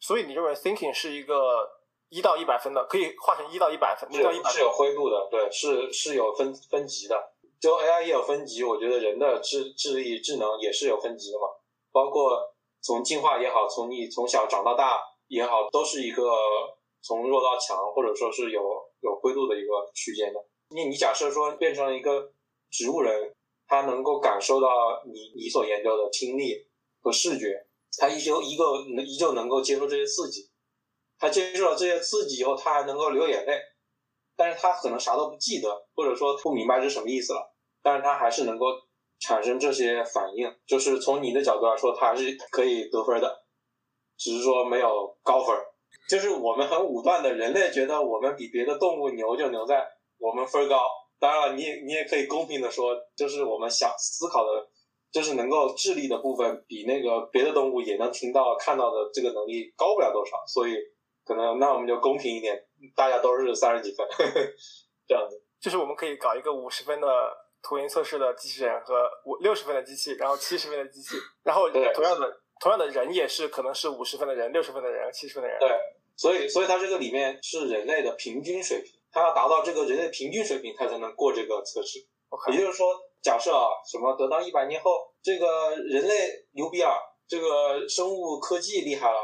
[0.00, 1.70] 所以你认为 thinking 是一个
[2.08, 7.31] 一到一百分的，可以画成一到一百分，一到一百是有灰度的，对，是是有分分级的。
[7.62, 11.46] 就 AI 也有分级，我觉得人的智智力智能也是有分级的嘛，
[11.92, 12.38] 包括
[12.82, 16.24] 从进化也好，从你从小长到大也好，都是一个
[17.00, 18.60] 从弱到强，或者说是有
[19.00, 20.44] 有灰度的一个区间的。
[20.68, 22.32] 你你假设说变成了一个。
[22.74, 23.34] 植物人，
[23.66, 24.66] 他能够感受到
[25.04, 26.56] 你你所研究的听力
[27.02, 27.66] 和视觉，
[27.98, 30.48] 他依旧一个依旧能够接受这些刺激，
[31.18, 33.60] 他接受了这些刺激以后，他还能够流眼泪，
[34.34, 37.51] 但是他可能啥都不记得，或者说不明白是什么意思了，
[37.82, 38.66] 但是他还是能够
[39.20, 43.44] 产生这些反应，就是从你的角度来说，他还是可以得分的，
[44.16, 45.56] 只是说没有高分，
[46.08, 49.86] 就是我们很武断的人类觉得我们比别的动物牛，就牛在
[50.18, 50.80] 我们分高。
[51.18, 54.68] 当然了，你也你也可以公平的说，就是我们想思考的，
[55.12, 60.76] 就是能够智力的部分，比那个别的动物也能听到看到的这个能力高不了多少，所以
[61.24, 62.60] 可能那我们就公平一点，
[62.96, 64.40] 大家都是三十几分呵呵，
[65.06, 65.40] 这样子。
[65.60, 67.06] 就是我们可以搞一个五十分的
[67.62, 75.58] 图灵测试的机器人和五六十分的机器，然后七十分的机器，然后同样的同样的人也是可能是五十分的人、六十分的人、七十分的人。
[75.58, 75.70] 对，
[76.16, 78.92] 所以所以它这个里面是人类的平均水平。
[79.14, 81.98] 它要达到这个人类平均水平，它才能过这个测试。
[82.50, 86.96] 也就是说，假设啊，什么等到一百年后，这个人类牛逼啊，
[87.28, 89.18] 这个生物科技厉害了，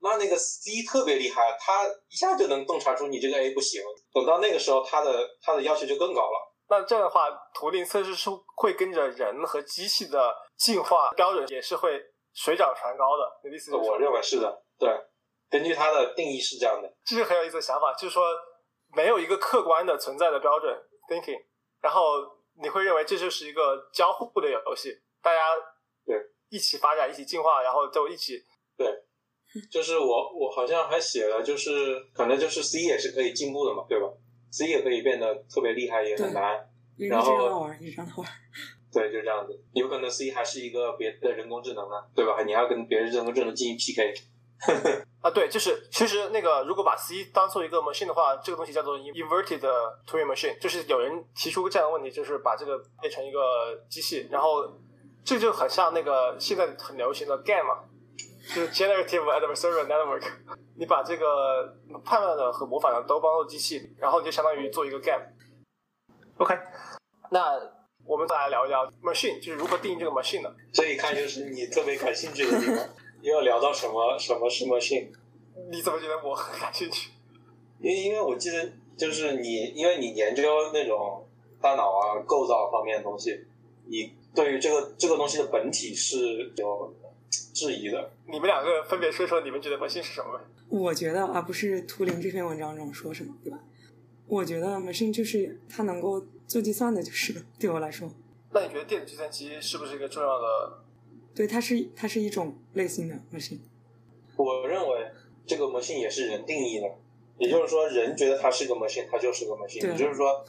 [0.00, 3.82] 那那个 C 特别厉害，他一下就能洞察出你这个 A 不行。
[4.14, 6.51] 等到那个时候，他的他的要求就更高了。
[6.68, 12.00] 那这样的话，图灵测试是会跟着人和机器的进化标准也是会
[12.32, 13.40] 水涨船高的。
[13.44, 13.74] 你的意思？
[13.74, 14.88] 我认为是的，对，
[15.50, 16.92] 根据它的定义是这样的。
[17.04, 18.24] 这是很有意思的想法，就是说。
[18.94, 20.70] 没有一个客观的存在的标准
[21.08, 21.42] thinking，
[21.80, 22.02] 然后
[22.60, 25.40] 你会认为这就是一个交互的游戏，大家
[26.04, 26.14] 对
[26.50, 28.38] 一起发展、一起进化，然后就一起
[28.76, 28.86] 对，
[29.70, 34.06] 就是我我好像还写了，就是可能就是 C 也是可以进步的嘛，对吧
[34.52, 38.28] ？C 也可以变得特别厉害，也很难，然后玩，让他玩，
[38.92, 42.44] 对，就这样子，有可能 C 还是一个别的人工智能呢，对吧？
[42.44, 44.14] 你要跟别人人工智能进行 PK。
[45.22, 49.58] 啊，对，就是其实那个，如果把 C 当做一个 machine 的话，这个东西叫做 inverted
[50.06, 53.40] Turing machine，就是有人提出这样的问题，就是把这个变成一个
[53.88, 54.72] 机器，然后
[55.24, 57.82] 这就很像那个现在很流行的 GAN 嘛，
[58.54, 60.24] 就是 Generative Adversarial Network。
[60.76, 65.22] 你把这个判断的和模仿的都帮到机器，然后你就相当于做一个 gap。
[66.38, 66.54] OK，
[67.30, 67.52] 那
[68.04, 70.54] 我们再来聊一聊 machine，就是如何定义这个 machine 的。
[70.72, 72.88] 这一看就是你特别感兴趣的地方，
[73.20, 75.08] 又要聊到什么什么是 machine。
[75.70, 77.10] 你怎么觉得我很感兴趣？
[77.78, 81.28] 因为因为我记得就是你，因为你研究那种
[81.60, 83.44] 大脑啊构造方面的东西，
[83.86, 86.94] 你对于这个这个东西的本体是有
[87.52, 88.10] 质疑的。
[88.26, 90.40] 你们两个分别说说你们觉得 machine 是什么？
[90.68, 93.58] 我觉得，而不是图灵这篇文章中说什么，对吧？
[94.26, 98.10] 我觉得 machine 就是它能够做计算的，就是对我来说，
[98.52, 100.78] 那你觉得电子计算机是不是一个重要的？
[101.34, 103.58] 对，它是它是一种类型的 machine。
[104.36, 105.10] 我认为
[105.46, 106.90] 这个 machine 也是人定义的，
[107.38, 109.86] 也就是说，人觉得它是个 machine，它就是个 machine。
[109.86, 110.44] 也就是说，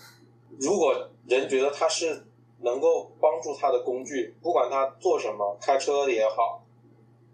[0.60, 2.24] 如果人觉得它是
[2.62, 6.62] 能够帮助他的工具，不管他做什么，开车的也好，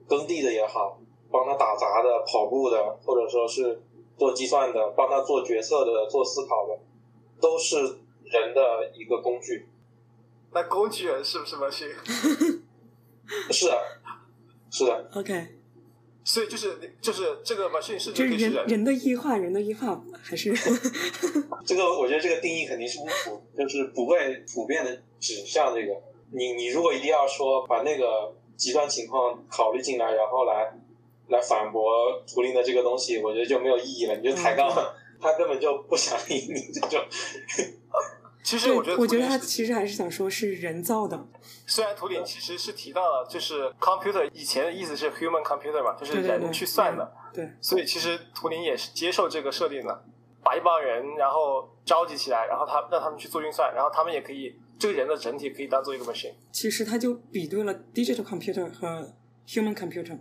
[0.09, 0.99] 耕地的也好，
[1.31, 3.81] 帮他打杂的、跑步的，或者说是
[4.17, 6.77] 做计算的、帮他做决策的、做思考的，
[7.39, 7.77] 都是
[8.23, 9.67] 人的一个工具。
[10.51, 11.93] 那工具人是不是 machine？
[13.51, 13.77] 是的，
[14.71, 15.47] 是的，OK，
[16.23, 20.51] 所以就是就是这个 machine 是这是可以是人，人人的异化，人的异化还是
[21.63, 25.93] 这个我觉得这个定义肯定是不普，就是不会普遍的指向这个。
[26.31, 30.71] 你你如果一定要说把那个极端情况考虑进来，然后来
[31.29, 34.15] 来反驳图灵的这个东西，我觉得就没有意义了。
[34.17, 34.69] 你就抬杠，
[35.19, 37.03] 他根本就不想理你这种。
[38.41, 41.27] 其实我觉得我觉得他其实还是想说是人造的，
[41.67, 50.03] 虽然图灵其实是提到了，就是 computer 以前的意思是 human computer 嘛，就是人去算的，对，所以其实图灵也是接受这个设定的，
[50.41, 56.33] 把一帮人然后召集起来，然后他让他们去做运算，然后他们也可以这个人的整体可以当做一个 machine。
[56.51, 59.13] 其实他就比对了 digital computer 和
[59.45, 60.17] human computer，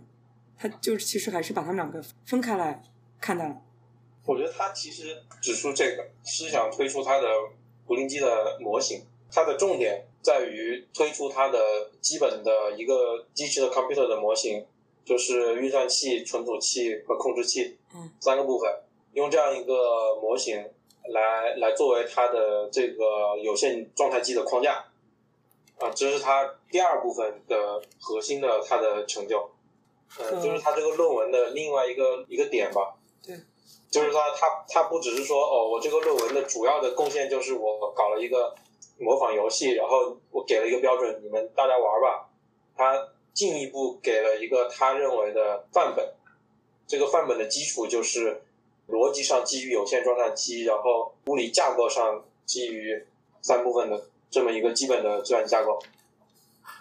[0.57, 2.83] 他就是其实还是把他们两个分开来
[3.21, 3.61] 看待了。
[4.25, 7.27] 我觉得他其实指出这个是想推出他的
[7.87, 14.63] 图灵机的模型，它的重点在于推出它的基本的一个 digital computer 的模型，
[15.03, 18.69] 就是运算器、存储器和控制器嗯三个部分，
[19.13, 20.63] 用这样一个模型
[21.09, 24.85] 来来作为它的这个有限状态机的框架。
[25.77, 29.49] 啊，这是它第二部分的核心的它的成就，
[30.17, 32.95] 呃，嗯就是它这个论文的另外一个一个点吧。
[33.25, 33.33] 对，
[33.89, 38.53] 就是他他他不只是说哦，我这个论文的主要的贡献就是我搞了一个
[38.97, 42.29] 模仿游戏，然后我给了一个标准，你们大家玩吧。
[42.75, 46.13] 他进一步给了一个他认为的范本，
[46.85, 48.43] 这个范本的基础就是
[48.89, 53.05] 逻辑上基于有限状态机，然后物理架构上基于
[53.41, 55.79] 三部分的这么一个基本的计算机架构。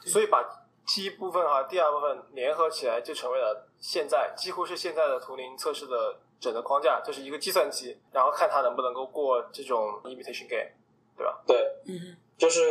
[0.04, 0.42] 所以把
[0.86, 10.70] 第一部分和第二部分联合起来，就成为了现在几乎是现在的图灵测试的整个框架，就是一个计算机，然后看它能不能够过这种 imitation game，
[11.16, 11.42] 对吧？
[11.46, 12.62] 对，嗯就是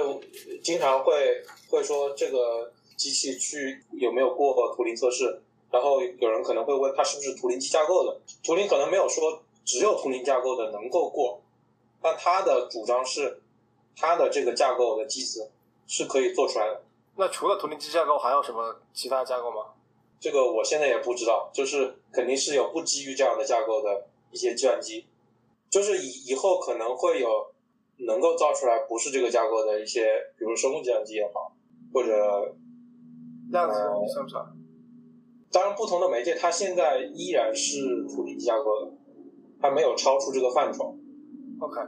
[0.64, 5.42] 经常会会说这个机器去有没有过图灵测试，
[5.72, 11.42] 然后有人可能会问它是不是图灵机架构的，图灵可能没有说只有图灵架构的能够过，
[12.02, 13.42] 但他的主张是
[13.96, 15.52] 他的这个架构的机子
[15.88, 16.84] 是可以做出来的。
[17.16, 19.74] 那除了图灵机架构，还有什么其他架构吗？
[20.20, 25.06] 这个我现在也不知道，就是肯定是有不基于这样的架构的一些计算机，
[25.70, 27.54] 就是以以后可能会有
[27.98, 30.06] 能够造出来不是这个架构的一些，
[30.38, 31.52] 比如生物计算机也好，
[31.94, 32.56] 或者
[33.52, 34.57] 量子你算不算？
[35.52, 38.92] 当然不同的媒介它现在依然是图灵机架构的，
[39.62, 40.98] 它没有超出这个范畴。
[41.60, 41.82] OK，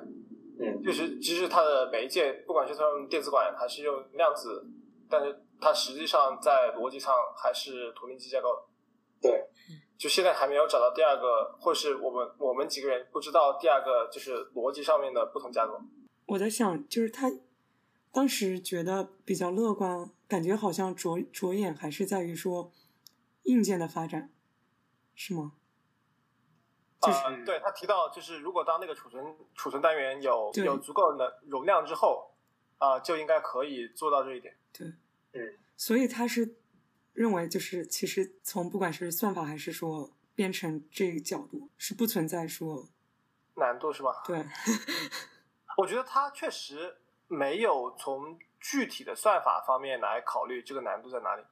[0.60, 4.66] 嗯，就是其实它的媒介，不管是它用电子管还是用量子，
[5.10, 8.62] 但是它实际上在逻辑上还是图灵机架构的。
[9.22, 9.46] 对，
[9.98, 15.78] 就现在还没有找到第二个，或是我们我们几个人不知道第二个就是逻辑上面的不同架构。
[16.28, 17.30] 我在想，就是他
[18.12, 22.72] 当时觉得比较乐观，感觉好像着着眼还是在于说
[23.50, 24.32] 硬件的发展，
[25.16, 25.54] 是吗？
[27.02, 32.36] 就是呃，对他提到，就是如果当那个储存储存单元有有足够的容量之后，
[32.78, 34.56] 啊、就应该可以做到这一点。
[34.72, 34.88] 对，
[35.34, 36.58] 嗯所以他是
[37.14, 42.90] 认为，就是其实从不管是算法还是说编程这个角度，是不存在说
[43.56, 44.22] 难度是吧？
[44.28, 44.46] 对，
[45.78, 46.98] 我觉得他确实
[47.28, 51.44] 没有从具体的算法方面来考虑这个难度在哪里。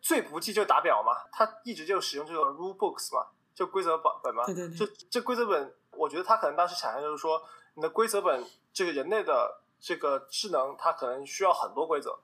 [0.00, 4.44] 最不济就打表嘛，他一直就使用这种 rule books 嘛，就规则本本嘛。
[4.46, 7.42] 对对对这这规则本，我觉得他可能当时想象就是说，
[7.74, 12.18] 你的规则本这个人类的这个智能，它可能需要很多规则，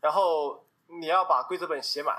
[0.00, 2.16] 然后你要把规则本写满，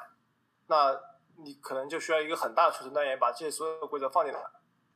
[0.67, 0.99] 那
[1.37, 4.39] 你可能就需要一个很大的储存单元，把这些所有的规则放进来。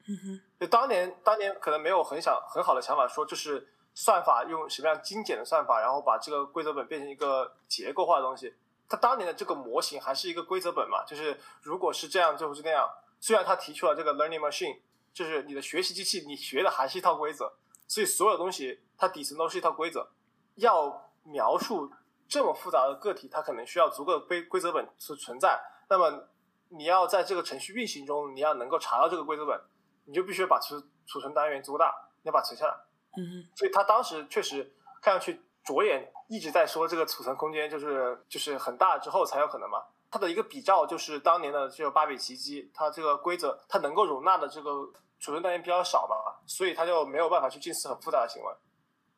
[0.07, 8.55] 嗯哼，就当年当年可能没有很想很好的想法，说就是算法用什么样精简的算法，然后把这个规则本变成一个结构化的东西。
[8.89, 12.89] 它当年的这个模型还是一个规则本嘛，就是如果是这样就是那样。
[13.21, 14.79] 虽然他提出了这个 learning machine，
[15.13, 17.51] 就是你的学习机器，你学的还是一套规则，
[17.85, 20.09] 所以所有东西它底层都是一套规则。
[20.55, 21.91] 要描述
[22.29, 25.61] 这么复杂的个体，它可能需要足够的规规则本是存在。
[25.89, 26.29] 那么
[26.69, 29.59] 你要在这个程序运行中，你要能够查到这个规则本，
[30.05, 32.73] 你就必须把储储存单元足够大，你要把它存下来。
[33.17, 35.41] 嗯所以他当时确实看上去
[35.73, 39.83] 着眼一直在说这个储存空间就是就是很大之后才有可能嘛。
[40.11, 44.71] 它的一个比照就是当年的这个巴比奇机，它这个规则它能够容纳的这个
[45.19, 46.15] 储存单元比较少嘛，
[46.47, 48.51] 所以它就没有办法去近似很复杂的行为。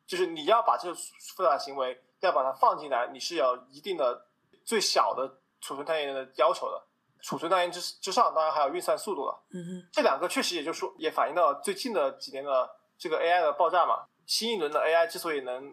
[0.06, 4.26] 就是你要把这个复杂的行为要把它放进来，你是有一定的
[4.64, 5.26] 最小的
[5.60, 6.82] 储存单元的要求的。
[7.22, 9.42] 储存单元之之上，当然还有运算速度了。
[9.54, 14.04] 嗯哼，这两个确实也就说也反映到最近的几年的这个 AI 的爆炸嘛。
[14.26, 15.72] 新一轮的 AI 之所以能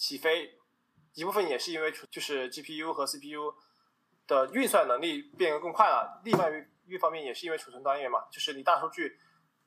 [0.00, 0.58] 起飞，
[1.12, 3.54] 一部分也是因为就是 GPU 和 CPU
[4.26, 6.22] 的运算能力变得更快了。
[6.24, 6.50] 另外
[6.86, 9.18] 一方面也是因为储存单元嘛，就是你大数据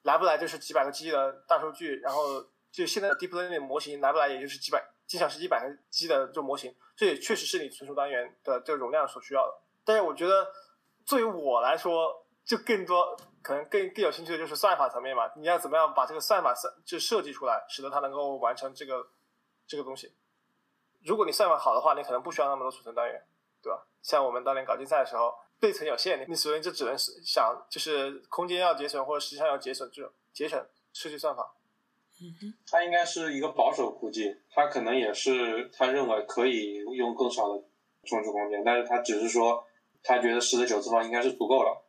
[0.02, 9.54] 来不来就是几百个 G 的大数据，然后就现在的 Deep Learning 模型来不来也就是几百，经常是一百个 G 的这种模型，这也确实是你存储单元的这个容量所需要的。
[9.86, 10.48] 但是我觉得，
[11.06, 15.30] 作为我来说，就更多可能更更有兴趣的就是算法层面嘛。
[15.36, 19.06] 你要怎么样把这个算法设就设计出来，使得它能够完成这个
[19.68, 20.12] 这个东西。
[21.04, 23.22] 如果你算法好的话，你可能不需要那么多储存单元，
[23.62, 23.86] 对吧？
[24.02, 31.56] 像我们当年搞竞赛的时候，内存有限，你所以就只能是想就是空间要节省或者实际上要节省这种节省设计算法。
[32.22, 37.64] 嗯哼，它应该是一个保守估计，他可能也是他认为可以用更少的
[38.06, 39.66] 存储空间，但是他只是说
[40.04, 41.86] 他觉得十的九次方应该是足够了，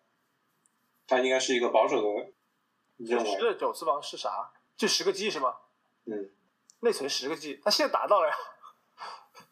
[1.06, 2.32] 他应该是一个保守的
[2.96, 3.36] 认为。
[3.36, 4.52] 十的九次方是啥？
[4.76, 5.54] 就十个 G 是吗？
[6.06, 6.30] 嗯，
[6.80, 8.34] 内存十个 G，他现在达到了呀。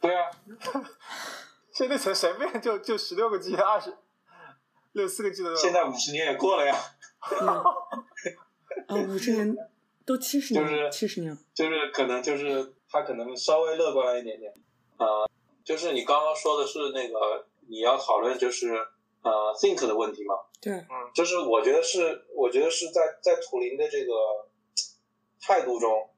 [0.02, 0.28] 对啊，
[1.72, 3.96] 现在内存随便就就十六个 G、二十
[4.92, 5.56] 六四个 G 的。
[5.56, 6.76] 现在五十年也过了呀。
[8.88, 9.56] 啊，五十年
[10.04, 11.38] 都七十年，就是七十年。
[11.54, 14.52] 就是可能就是他可能稍微乐观了一点点，
[14.98, 15.30] 呃，
[15.64, 18.74] 就是你刚刚说的是那个你要讨论就是
[19.22, 20.84] 呃 think 的问题嘛，对，
[21.14, 24.12] 就是我觉得是我觉得是在在图灵的这个
[25.40, 26.10] 态度中，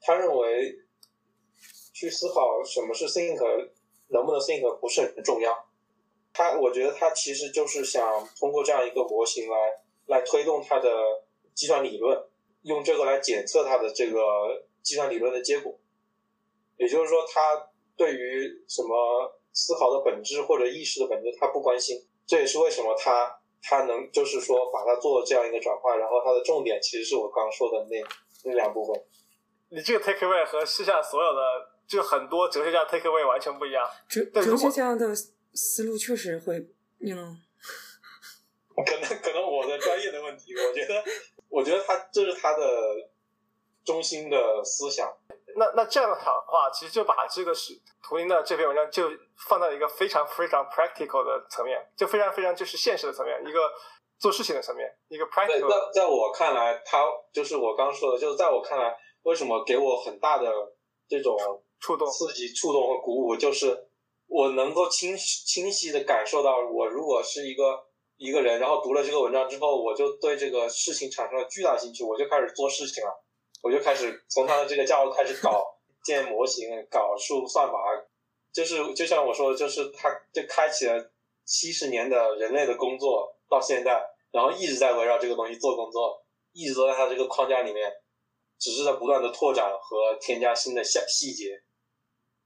[0.00, 0.83] 他认为
[1.94, 3.38] 去思考什么是 think
[4.08, 5.64] 能不能 think 不是很重要，
[6.34, 9.56] 他我觉得他其实就是想通过这样一个模型来
[10.08, 10.90] 来推动他的
[11.54, 12.22] 计算理论。
[12.64, 14.18] 用这个来检测它的这个
[14.82, 15.78] 计算理论的结果，
[16.78, 21.94] 也就是说，他对于什么思考的本质或者意识的本质，他不关心。
[22.26, 28.02] 这也是为什么他他能就是说把它做这样一个转化，然后它的重点其实是我刚说的那
[28.44, 28.98] 那两部分。
[29.68, 31.40] 你这个 take away 和世上所有的
[31.86, 33.88] 就很多哲学家 take away 完全不一样。
[34.08, 35.14] 哲哲学家的
[35.52, 36.58] 思路确实会，
[37.00, 37.40] 嗯，
[38.84, 41.02] 可能可能我的专业的问题，我觉得。
[41.50, 42.60] 我觉得他这是他的
[43.84, 45.16] 中心的思想。
[45.54, 49.08] 那那这样的话，其实就把这个是图灵的这篇文章就
[49.48, 53.70] 放到一个非常非常 practical 的层面，就非常非常就是现实的层面，一个
[54.18, 55.68] 做事情的层面，一个 practical。
[55.68, 60.50] 在在我看来，他就是我刚说的，就是在我看来，为什么给我很大的
[61.08, 61.38] 这种
[61.84, 63.88] 触动、刺激、触动和鼓舞，就是
[64.26, 67.84] 我能够清清晰的感受到，我如果是一个。
[68.16, 73.10] 一个人，然后读了这个文章之后，我就对这个事情产生了巨大兴趣，我就开始做事情了，
[73.60, 75.66] 我就开始从他的这个架构开始搞
[76.04, 77.76] 建模型，搞数算法，
[78.52, 81.10] 就是就像我说的，就是他就开启了
[81.44, 87.92] 七十年的人类的工作到现在，然后一直在围绕这个东西做工作，一直都在他这个框架里面，
[88.60, 91.60] 只是在不断的拓展和添加新的细细节，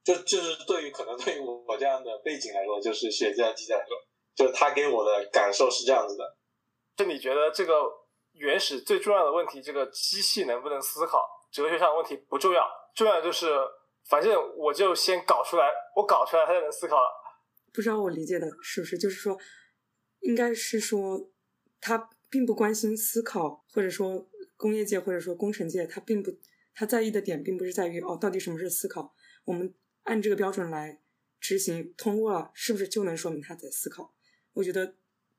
[0.08, 3.88] 就就是对于可能对于我这样的背景来说，就是学计算机来说。
[4.34, 6.24] 就他给我的感受是这样子的，
[6.96, 7.74] 就你觉得这个
[8.32, 11.28] 原始最重要的问题，这个机器能不能思考？
[11.52, 13.52] 哲学上的问题不重要，重要的就是
[14.08, 17.10] 反正我就先搞出来，我搞出来它就能思考了。
[17.72, 19.36] 不知道我理解的是不是，就是说，
[20.20, 21.28] 应该是说
[21.80, 26.30] 他并不关心思考，或者说工业界或者说工程界，他并不
[26.74, 29.12] 他在意的点并不是在于哦，到底什么是思考？
[29.44, 29.74] 我们
[30.08, 30.98] 按这个标准来
[31.38, 34.14] 执行，通过了是不是就能说明他在思考？
[34.54, 34.94] 我觉得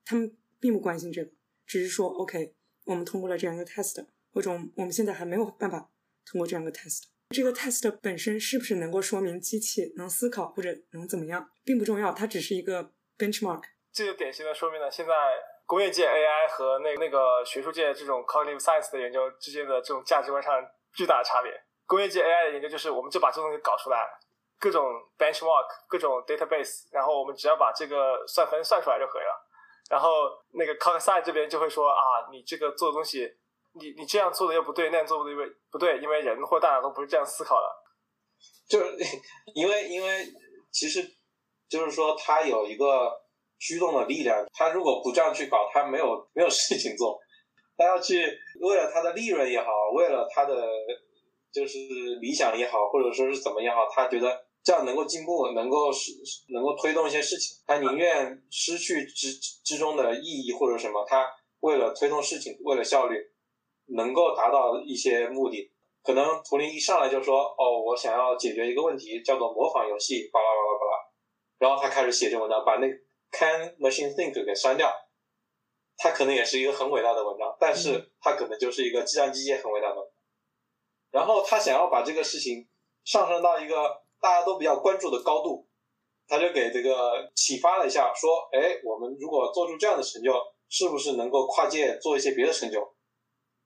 [0.06, 1.32] 他们并不关心这个，
[1.66, 2.54] 只是说 OK，
[2.86, 5.90] 我们通过了这样一个 test，或者我们现在还没有办法
[6.24, 13.64] 通过这样一个 test，这个 test 本身是不是能够说明机器能思考或者能怎么样，并不重要，它只是一个 benchmark。
[13.92, 15.12] 这就典型的说明了现在
[15.66, 20.54] 工业界 AI 和那那个学术界这种 cognitive science 的研究之间的这种价值观上
[20.94, 21.52] 巨大的差别。
[21.88, 23.98] 工业界 AI 的研究就是我们就把这东西搞出来，
[24.60, 24.84] 各种
[25.18, 29.48] benchmark，各种 database，然后我们只要把这个算分算出来就可以了。
[29.90, 30.10] 然后
[30.54, 33.28] 那个 c o g s i 这边就会说啊，你这个做的东西，
[33.74, 35.38] 你你这样做的又不对，那样做的又
[35.72, 37.68] 不对，因为人或大脑都不是这样思考的。
[38.70, 39.18] 就 是
[39.56, 40.26] 因为因为
[40.72, 41.04] 其实
[41.68, 43.12] 就是说他有一个。
[43.62, 47.20] 驱动的力量，他如果不这样去搞，他没有没有事情做，
[47.76, 48.26] 他要去
[48.62, 50.66] 为了他的利润也好，为了他的
[51.52, 51.78] 就是
[52.22, 56.12] 理想也好，或者说是怎么也好，他觉得这样能够进步，能够是
[56.50, 59.34] 能够推动一些事情，他宁愿失去之
[59.64, 61.26] 之中的意义或者什么，他
[61.60, 63.18] 为了推动事情，为了效率，
[63.88, 65.72] 能够达到一些目的，
[66.04, 70.92] 可能图灵一上来就说，哦，我想要解决一个问题，叫做模仿游戏，巴拉巴拉巴拉，
[71.60, 72.88] 然后他开始写这文章，把那。
[73.32, 74.92] Can machine think 给删掉，
[75.98, 79.98] 它可能也是一个很伟大的文章，但是它可能就是一个计算机界很伟大的。
[81.12, 82.68] 然后他想要把这个事情
[83.04, 85.68] 上升到一个大家都比较关注的高度，
[86.28, 90.34] 他就给这个启发了一下，说：哎，我们如果做出这样的成就，
[90.70, 92.80] 是不是能够跨界做一些别的成就？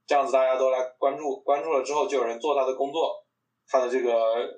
[0.06, 3.26] 这样子大家都来关注，关注了之后就有人做他的工作，
[3.68, 4.50] 他的这个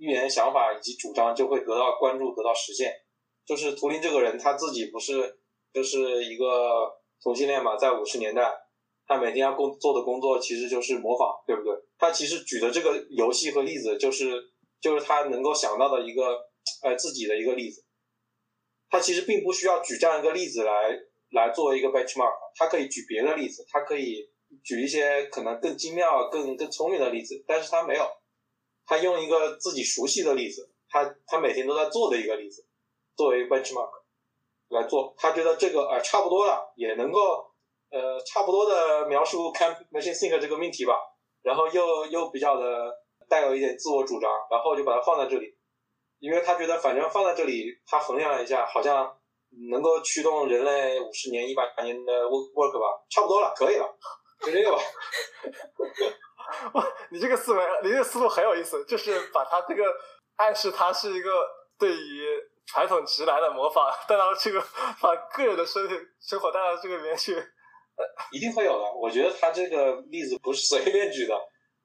[0.00, 2.92] 预言、想法以及主张就会得到关注，得到实现。
[3.44, 5.40] 就是图灵这个人，他自己不是
[5.72, 6.90] 就是一个
[7.22, 8.52] 同性恋嘛，在五十年代，
[9.06, 11.72] 他每天要工做的工作其实就是模仿，对不对？
[11.98, 14.42] 他其实举的这个游戏和例子，就是
[14.80, 16.48] 就是他能够想到的一个
[16.82, 17.84] 呃自己的一个例子。
[18.88, 20.96] 他其实并不需要举这样一个例子来
[21.32, 24.30] 来作为一个 benchmark，他可以举别的例子，他可以
[24.62, 28.08] 举一些可能更精妙、更更聪明的例子，但是他没有，
[28.86, 32.64] 他用一个自己熟悉的例子，他他每天都在做的一个例子。
[33.16, 33.90] 作为 benchmark
[34.68, 37.50] 来做，他觉得这个呃差不多了，也能够
[37.90, 40.94] 呃差不多的描述 can machine think 这个命题吧，
[41.42, 42.94] 然后又又比较的
[43.28, 45.56] 带有一点自我主张，然后就把它放在这里，
[46.18, 49.16] 因为他觉得反正放在这里，他衡量一下，好像
[49.70, 53.98] 能够驱动人类五十年、一百年的 work work 吧，差不多了，可以了，
[54.44, 54.78] 就这个吧。
[56.74, 59.84] 哇，你这个思维，你这个思路很有意思，就是把他这个
[60.36, 61.30] 暗示他是一个
[61.78, 62.26] 对于。
[62.68, 64.60] 传统直男的模仿带到这个，
[65.00, 67.32] 把个人的生生活带到这个里面去，
[68.32, 68.92] 一定会有的。
[68.92, 71.40] 我觉得他这个例子不是随便举的，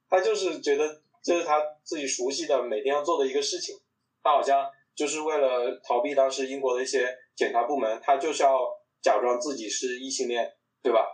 [0.08, 0.84] 他就是觉得
[1.22, 3.74] 这是他自己熟悉的每天要做的一个事情。
[4.22, 8.58] 他好像就是为了逃避当时英国的一些检察部门，他就是要
[9.00, 10.52] 假装自己是异性恋，
[10.82, 11.06] 对吧？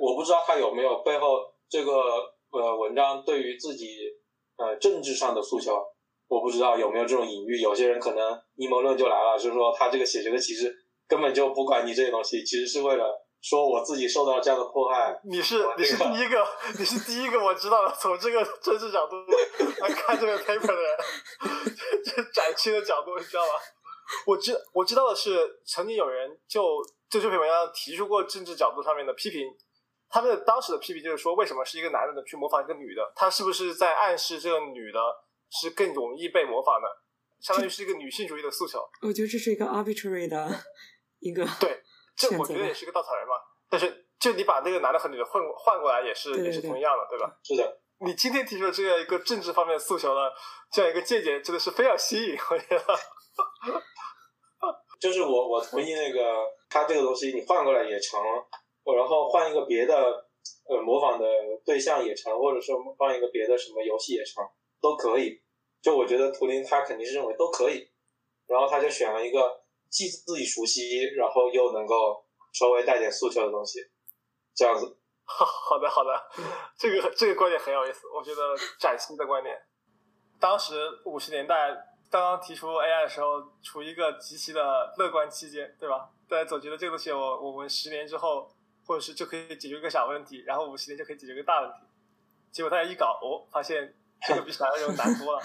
[0.00, 1.38] 我不知道他有没有背后
[1.68, 1.92] 这个
[2.50, 3.96] 呃文章对于自己
[4.56, 5.72] 呃政治上的诉求。
[6.28, 10.74] 我不知道有没有这种隐喻，有些人可能阴谋论就来了，就是说他这个写这个其实
[11.06, 15.18] 根本就不管你这些东西，其实是为了说我自己受到这样的迫害。
[15.24, 16.46] 你是你是第一个，
[16.78, 19.16] 你是第一个我知道的从这个政治角度
[19.80, 20.96] 来看这个 paper 的人，
[22.04, 23.52] 这崭新的角度，你知道吗？
[24.26, 29.48] 我知我知道的是，曾经有人就就这篇文章提出过政治角度上面的批评，
[30.08, 33.12] 他的当时的批评就是说，为什么是一个男的去模仿一个女的？
[33.14, 35.00] 他是不是在暗示这个女的？
[35.48, 36.88] 是更容易被模仿的，
[37.40, 38.80] 相当于是一个女性主义的诉求。
[39.02, 40.50] 我觉得这是一个 arbitrary 的
[41.20, 41.80] 一个对，
[42.16, 43.34] 这我觉得也是个稻草人嘛。
[43.68, 47.36] 但是，就你把那个男的和女的换换过来，也是也是同样的，对吧？
[47.42, 47.80] 是的。
[47.98, 50.32] 你今天提出的这样一个政治方面的诉求的
[50.70, 52.84] 这样一个见解，真的是非常吸引，我觉得。
[55.00, 58.20] 就是我我同意那个，他这个东西你换过来也成，
[58.96, 59.94] 然后换一个别的
[60.68, 61.26] 呃模仿的
[61.64, 64.42] 对象也成，或者说换一个别的什么游戏也成。
[64.78, 65.42] 都可以，
[65.82, 67.90] 就我觉得图灵他肯定是认为都可以，
[68.46, 69.40] 然后他就选了一个
[69.88, 73.80] 既自己熟悉，然后又能够稍微带点诉求的东西，
[74.54, 74.98] 这样子。
[75.24, 76.10] 好的，好的，
[76.78, 79.56] 这个这个观点很有意思，我觉得崭新的观点。
[80.38, 81.70] 当时五十年代
[82.10, 86.10] 刚刚提出 AI 的时候，处于一个极其的乐观期间，对吧？
[86.28, 88.48] 大家总觉得这个东西我我们十年之后，
[88.86, 91.78] 或者是就可以解决一个小问题，然后五十年就可以解决一个大问题。
[92.52, 93.96] 结果大家一搞，哦，发现。
[94.26, 95.42] 这个比想象中难多了，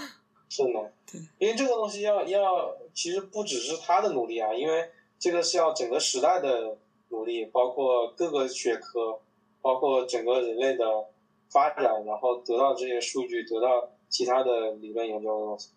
[0.53, 0.91] 是的，
[1.37, 6.77] 因为这个东西要要，其实不只是他的努力啊，因为这个是要整个时代的
[7.07, 9.17] 努力，包括各个学科，
[9.61, 11.05] 包括整个人类的
[11.49, 15.69] 发展，然后得到这些数据，得到其他的理论研究的东西，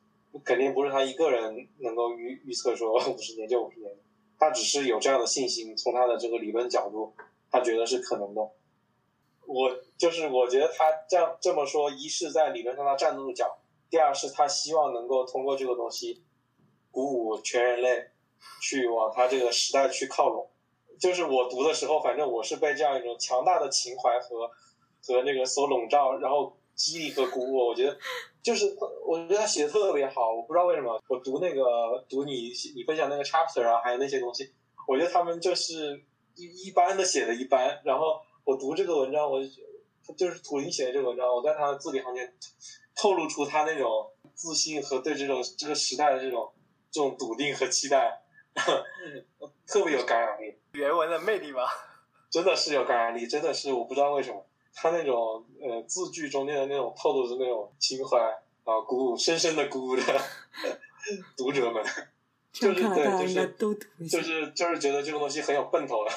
[0.45, 3.93] 肯定不是他一个人能够预预测说五十年就五十年，
[4.41, 7.15] 他只是有这样的信心，从他的这个理论角度，
[7.49, 8.43] 他觉得是可能的。
[9.47, 13.57] 我就是我觉得他这样这么说，一是在理论上他站得住脚，
[13.95, 16.25] 第二是他希望能够通过这个东西
[16.91, 18.05] 鼓舞全人类
[18.61, 20.51] 去往他这个时代去靠拢。
[20.99, 24.51] 就是我读的时候，反正我是被这样一种强大的情怀和
[25.07, 27.69] 和那个所笼罩，然后激励和鼓舞。
[27.69, 27.97] 我觉得
[28.43, 28.77] 就是
[29.07, 34.53] 我觉得他写的特别好，我不知道为什么我读那个读你你分享那个 chapter 啊，还有那些东西，
[34.89, 36.03] 我觉得他们就是
[36.35, 39.41] 一一般的写的一般，然后我读这个文章，我
[40.17, 42.35] 就是图灵写的这个文章，我在他的字里行间
[42.95, 46.53] 透露出他那种自信和对这种这个时代的这种
[46.91, 48.23] 这种笃定和期待，
[49.67, 50.57] 特别有感染力。
[50.73, 51.67] 原文的魅力吧，
[52.31, 58.19] 真的是有感染力，真的是我不知道为什么他那种呃字句中间的那种透露的那种情怀
[58.65, 60.03] 啊，鼓舞深深的鼓舞着
[61.37, 61.85] 读者们，
[62.53, 66.11] 就是对，就是都读一下，就是就是觉得这个东西很有奔头了。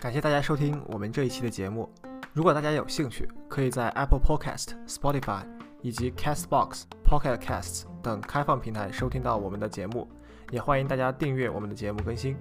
[0.00, 1.86] 感谢大家收听我们这一期的节目。
[2.32, 5.42] 如果大家有兴趣，可以在 Apple Podcast、Spotify
[5.82, 10.08] 以及 Castbox、Pocket Casts 等开放平台收听到我们的节目。
[10.50, 12.34] 也欢迎大家订阅我们的节目更新。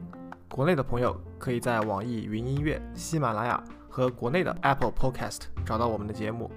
[0.49, 6.49] 国内的朋友可以在网易云音乐、喜马拉雅和国内的 Apple Podcast 找到我们的节目。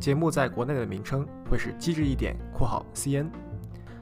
[0.00, 3.26] 节目在国内的名称会是机智一点（括号 CN）。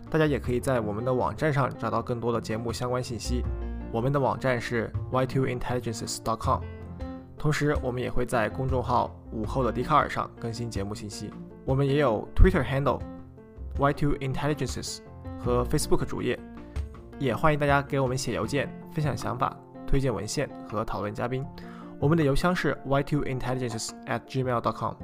[0.08, 3.42] 大家也可以在我们的网站上找到更多的节目相关信息。
[3.92, 6.60] 我们的网站是 y2intelligences.com。
[7.38, 11.30] 同时，我们也会在公众号“午后的笛卡尔”上更新节目信息。
[11.64, 13.00] 我们也有 Twitter handle
[13.78, 14.98] y2intelligences
[15.38, 16.38] 和 Facebook 主页，
[17.18, 19.54] 也欢迎大家给我们写邮件，分享想法、
[19.86, 21.44] 推荐文献和讨论嘉宾。
[22.00, 24.94] 我们的邮箱是 y2intelligences@gmail.com。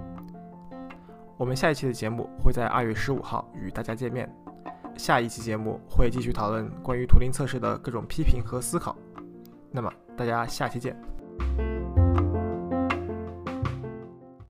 [1.37, 4.41] 我们下一期的节目会在二月十五号与大家见面。
[4.97, 8.97] 下一期节目会继续讨论关于图灵测试的各种批评和思考。
[9.70, 10.97] 那么，大家下期见。